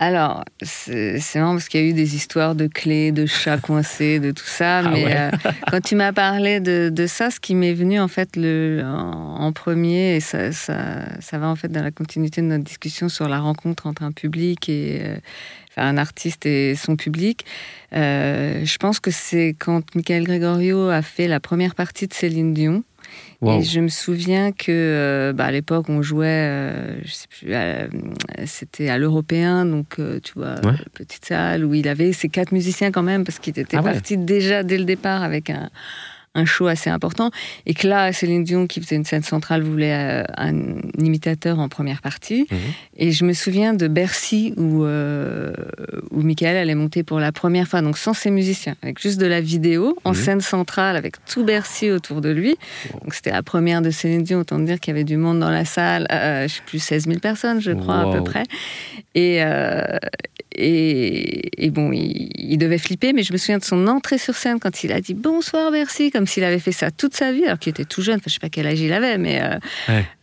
alors, 0.03 0.47
c'est 0.63 1.21
marrant 1.35 1.53
parce 1.53 1.69
qu'il 1.69 1.79
y 1.79 1.85
a 1.85 1.87
eu 1.87 1.93
des 1.93 2.17
histoires 2.17 2.55
de 2.55 2.67
clés, 2.69 3.13
de 3.13 3.27
chats 3.27 3.59
coincés, 3.63 4.19
de 4.19 4.31
tout 4.31 4.47
ça. 4.47 4.79
Ah 4.79 4.91
mais 4.91 5.05
euh, 5.15 5.31
quand 5.71 5.83
tu 5.83 5.95
m'as 5.95 6.15
parlé 6.15 6.59
de, 6.59 7.07
ça, 7.07 7.31
ce 7.31 7.39
qui 7.39 7.55
m'est 7.55 7.75
venu 7.75 8.01
en 8.01 8.09
fait 8.09 8.35
le, 8.35 8.83
en, 8.83 9.53
premier, 9.53 10.17
et 10.17 10.21
ça, 10.21 10.53
ça, 10.53 11.39
va 11.39 11.49
en 11.49 11.55
fait 11.55 11.69
dans 11.69 11.83
la 11.83 11.91
continuité 11.91 12.41
de 12.41 12.47
notre 12.47 12.65
discussion 12.65 13.11
sur 13.11 13.29
la 13.29 13.41
rencontre 13.41 13.87
entre 13.87 14.03
un 14.03 14.13
public 14.13 14.71
et 14.71 15.03
euh, 15.03 15.17
un 15.77 15.99
artiste 15.99 16.47
et 16.47 16.77
son 16.77 16.97
public. 16.97 17.45
Euh, 17.93 18.65
je 18.65 18.77
pense 18.79 19.01
que 19.01 19.11
c'est 19.11 19.55
quand 19.59 19.95
Michael 19.95 20.25
Gregorio 20.25 20.89
a 20.89 21.03
fait 21.03 21.29
la 21.29 21.41
première 21.41 21.75
partie 21.75 22.07
de 22.07 22.15
Céline 22.15 22.55
Dion. 22.55 22.85
Et 23.47 23.63
je 23.63 23.81
me 23.81 23.89
souviens 23.89 24.53
que 24.53 24.71
euh, 24.71 25.33
bah, 25.33 25.47
à 25.47 25.51
l'époque, 25.51 25.89
on 25.89 26.03
jouait, 26.03 26.27
euh, 26.27 27.01
je 27.05 27.13
sais 27.13 27.27
plus, 27.29 27.55
c'était 28.47 28.91
à 28.91 28.99
l'Européen, 28.99 29.65
donc 29.65 29.99
euh, 29.99 30.21
tu 30.21 30.35
vois, 30.37 30.57
petite 30.93 31.25
salle 31.25 31.65
où 31.65 31.73
il 31.73 31.89
avait 31.89 32.13
ses 32.13 32.29
quatre 32.29 32.53
musiciens 32.53 32.91
quand 32.91 33.03
même, 33.03 33.25
parce 33.25 33.39
qu'il 33.39 33.59
était 33.59 33.77
ah 33.77 33.83
parti 33.83 34.19
déjà 34.19 34.63
dès 34.63 34.77
le 34.77 34.85
départ 34.85 35.23
avec 35.23 35.49
un, 35.49 35.71
un 36.35 36.45
show 36.45 36.69
assez 36.69 36.91
important. 36.91 37.31
Et 37.67 37.75
que 37.75 37.89
là, 37.89 38.13
Céline 38.13 38.45
Dion, 38.45 38.67
qui 38.67 38.81
faisait 38.81 38.97
une 38.97 39.05
scène 39.05 39.23
centrale, 39.23 39.63
voulait 39.63 39.93
euh, 39.93 40.23
un 40.37 40.55
imitateur 40.99 41.59
en 41.59 41.69
première 41.69 42.03
partie. 42.03 42.47
Mhm. 42.51 42.59
Et 42.97 43.13
je 43.13 43.25
me 43.25 43.33
souviens 43.33 43.75
de 43.75 43.89
Bercy, 43.89 44.55
où, 44.57 44.85
euh, 44.85 45.53
où 46.11 46.23
Michael 46.23 46.57
allait 46.57 46.75
monter 46.75 47.03
pour 47.03 47.19
la 47.19 47.33
première 47.33 47.67
fois, 47.67 47.83
donc 47.83 47.99
sans 47.99 48.15
ses 48.15 48.31
musiciens, 48.31 48.77
avec 48.83 49.01
juste 49.01 49.21
de 49.21 49.27
la 49.27 49.41
vidéo, 49.41 49.97
en 50.05 50.11
mhm. 50.11 50.17
scène 50.17 50.41
centrale, 50.41 50.97
avec 50.97 51.17
tout 51.25 51.45
Bercy 51.45 51.91
autour 51.91 52.21
de 52.21 52.31
lui. 52.31 52.57
Donc 53.03 53.15
c'était 53.15 53.33
la 53.33 53.43
première 53.43 53.83
de 53.83 53.91
Céline 53.91 54.23
Dion, 54.23 54.41
autant 54.41 54.59
dire 54.61 54.79
qu'il 54.79 54.93
y 54.93 54.97
avait 54.97 55.05
du 55.05 55.17
monde 55.17 55.41
dans 55.41 55.51
la 55.51 55.65
salle, 55.65 56.07
euh, 56.13 56.47
je 56.47 56.55
sais 56.55 56.63
plus, 56.65 56.79
16 56.79 57.07
000 57.07 57.19
personnes, 57.19 57.61
je 57.61 57.73
crois, 57.73 58.09
à 58.09 58.13
peu 58.13 58.23
près. 58.23 58.45
Et, 59.17 59.41
et, 60.63 61.71
bon, 61.71 61.91
il, 61.93 62.59
devait 62.59 62.79
flipper, 62.79 63.13
mais 63.13 63.23
je 63.23 63.33
me 63.33 63.39
souviens 63.39 63.59
de 63.59 63.65
son 63.65 63.87
entrée 63.87 64.19
sur 64.19 64.35
scène 64.35 64.59
quand 64.61 64.85
il 64.85 64.93
a 64.93 65.01
dit 65.01 65.15
bonsoir 65.15 65.71
Bercy, 65.71 66.11
comme 66.21 66.27
s'il 66.27 66.45
avait 66.45 66.59
fait 66.59 66.71
ça 66.71 66.91
toute 66.91 67.15
sa 67.15 67.33
vie, 67.33 67.47
alors 67.47 67.59
qu'il 67.59 67.71
était 67.71 67.87
tout 67.87 68.03
jeune. 68.03 68.17
Enfin, 68.17 68.25
je 68.27 68.35
sais 68.35 68.41
pas 68.41 68.51
quel 68.51 68.67
âge 68.67 68.79
il 68.79 68.93
avait, 68.93 69.17
mais 69.17 69.41
euh, 69.43 69.57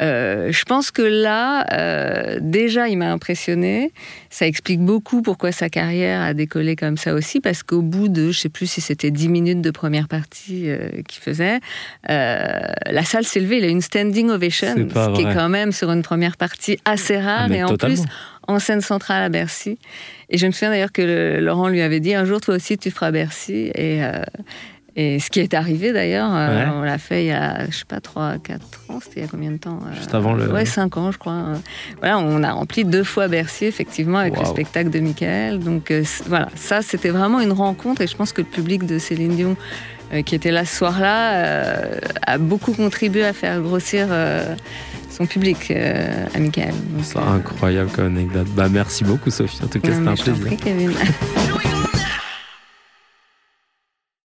euh, 0.04 0.52
je 0.52 0.64
pense 0.64 0.92
que 0.92 1.02
là, 1.02 1.66
euh, 1.74 2.38
déjà, 2.40 2.88
il 2.88 3.00
m'a 3.00 3.12
impressionné. 3.12 3.92
Ça 4.30 4.46
explique 4.46 4.80
beaucoup 4.80 5.24
pourquoi 5.24 5.52
sa 5.52 5.70
carrière 5.70 6.22
a 6.22 6.36
décollé 6.36 6.76
comme 6.76 6.98
ça 6.98 7.16
aussi, 7.16 7.40
parce 7.40 7.64
qu'au 7.64 7.82
bout 7.82 8.10
de, 8.10 8.30
je 8.30 8.38
sais 8.38 8.50
plus 8.50 8.68
si 8.68 8.80
c'était 8.80 9.10
10 9.10 9.28
minutes 9.30 9.62
de 9.62 9.72
première 9.72 10.08
partie 10.08 10.70
qu'il 11.08 11.24
faisait, 11.24 11.62
la 12.08 13.04
salle 13.04 13.26
s'est 13.26 13.40
levée. 13.40 13.58
Il 13.58 13.64
a 13.64 13.68
eu 13.68 13.72
une 13.72 13.82
standing 13.82 14.30
ovation, 14.30 14.76
ce 14.76 15.16
qui 15.16 15.22
est 15.24 15.34
quand 15.34 15.50
même 15.50 15.72
sur 15.72 15.90
une 15.90 16.04
première 16.04 16.38
partie 16.38 16.78
assez 16.86 17.18
rare, 17.18 17.48
ah, 17.50 17.56
et 17.56 17.64
en 17.64 17.76
plus 17.76 18.04
en 18.48 18.60
scène 18.60 18.82
centrale 18.82 19.24
à 19.24 19.30
Bercy. 19.30 19.78
Et 20.30 20.38
je 20.38 20.46
me 20.48 20.52
souviens 20.52 20.70
d'ailleurs 20.70 20.92
que 20.92 21.40
Laurent 21.40 21.70
lui 21.70 21.82
avait 21.82 22.00
dit 22.00 22.14
un 22.14 22.26
jour, 22.26 22.42
toi 22.42 22.56
aussi, 22.56 22.78
tu 22.78 22.92
feras 22.92 23.12
Bercy. 23.12 23.72
Et, 23.76 24.04
euh, 24.04 24.22
Et 25.00 25.20
ce 25.20 25.30
qui 25.30 25.40
est 25.40 25.54
arrivé 25.54 25.94
d'ailleurs, 25.94 26.32
euh, 26.34 26.66
on 26.74 26.82
l'a 26.82 26.98
fait 26.98 27.26
il 27.26 27.28
y 27.28 27.32
a, 27.32 27.70
je 27.70 27.78
sais 27.78 27.86
pas, 27.88 28.02
3, 28.02 28.40
4 28.40 28.66
ans, 28.90 29.00
c'était 29.00 29.20
il 29.20 29.22
y 29.22 29.26
a 29.26 29.30
combien 29.30 29.52
de 29.52 29.58
temps 29.58 29.78
euh, 29.86 29.96
Juste 29.96 30.16
avant 30.16 30.34
le. 30.34 30.52
Ouais, 30.52 30.66
5 30.66 30.98
ans, 30.98 31.12
je 31.12 31.20
crois. 31.20 31.54
Voilà, 32.00 32.18
on 32.18 32.42
a 32.42 32.52
rempli 32.52 32.84
deux 32.84 33.04
fois 33.04 33.28
Bercy, 33.28 33.66
effectivement, 33.66 34.18
avec 34.18 34.36
le 34.40 34.46
spectacle 34.46 34.90
de 34.90 35.00
Michael. 35.00 35.60
Donc 35.60 35.92
euh, 35.92 36.04
voilà, 36.26 36.50
ça, 36.56 36.82
c'était 36.82 37.10
vraiment 37.10 37.40
une 37.40 37.52
rencontre 37.52 38.02
et 38.02 38.08
je 38.08 38.16
pense 38.16 38.34
que 38.34 38.42
le 38.42 38.48
public 38.48 38.88
de 38.88 38.98
Céline 38.98 39.36
Dion. 39.36 39.56
qui 40.26 40.34
était 40.34 40.52
là 40.52 40.66
ce 40.66 40.76
soir-là, 40.76 41.84
a 42.26 42.38
beaucoup 42.40 42.74
contribué 42.74 43.24
à 43.24 43.34
faire 43.34 43.62
grossir 43.62 44.08
son 45.12 45.28
public 45.28 45.72
à 45.72 46.40
Michael. 46.40 46.74
C'est 47.04 47.20
incroyable 47.20 47.92
comme 47.92 48.08
anecdote. 48.08 48.48
Bah, 48.56 48.68
merci 48.68 49.04
beaucoup, 49.04 49.30
Sophie. 49.30 49.60
En 49.64 49.68
tout 49.68 49.80
cas, 49.80 49.92
c'était 49.94 50.08
un 50.08 50.16
plaisir. 50.16 50.58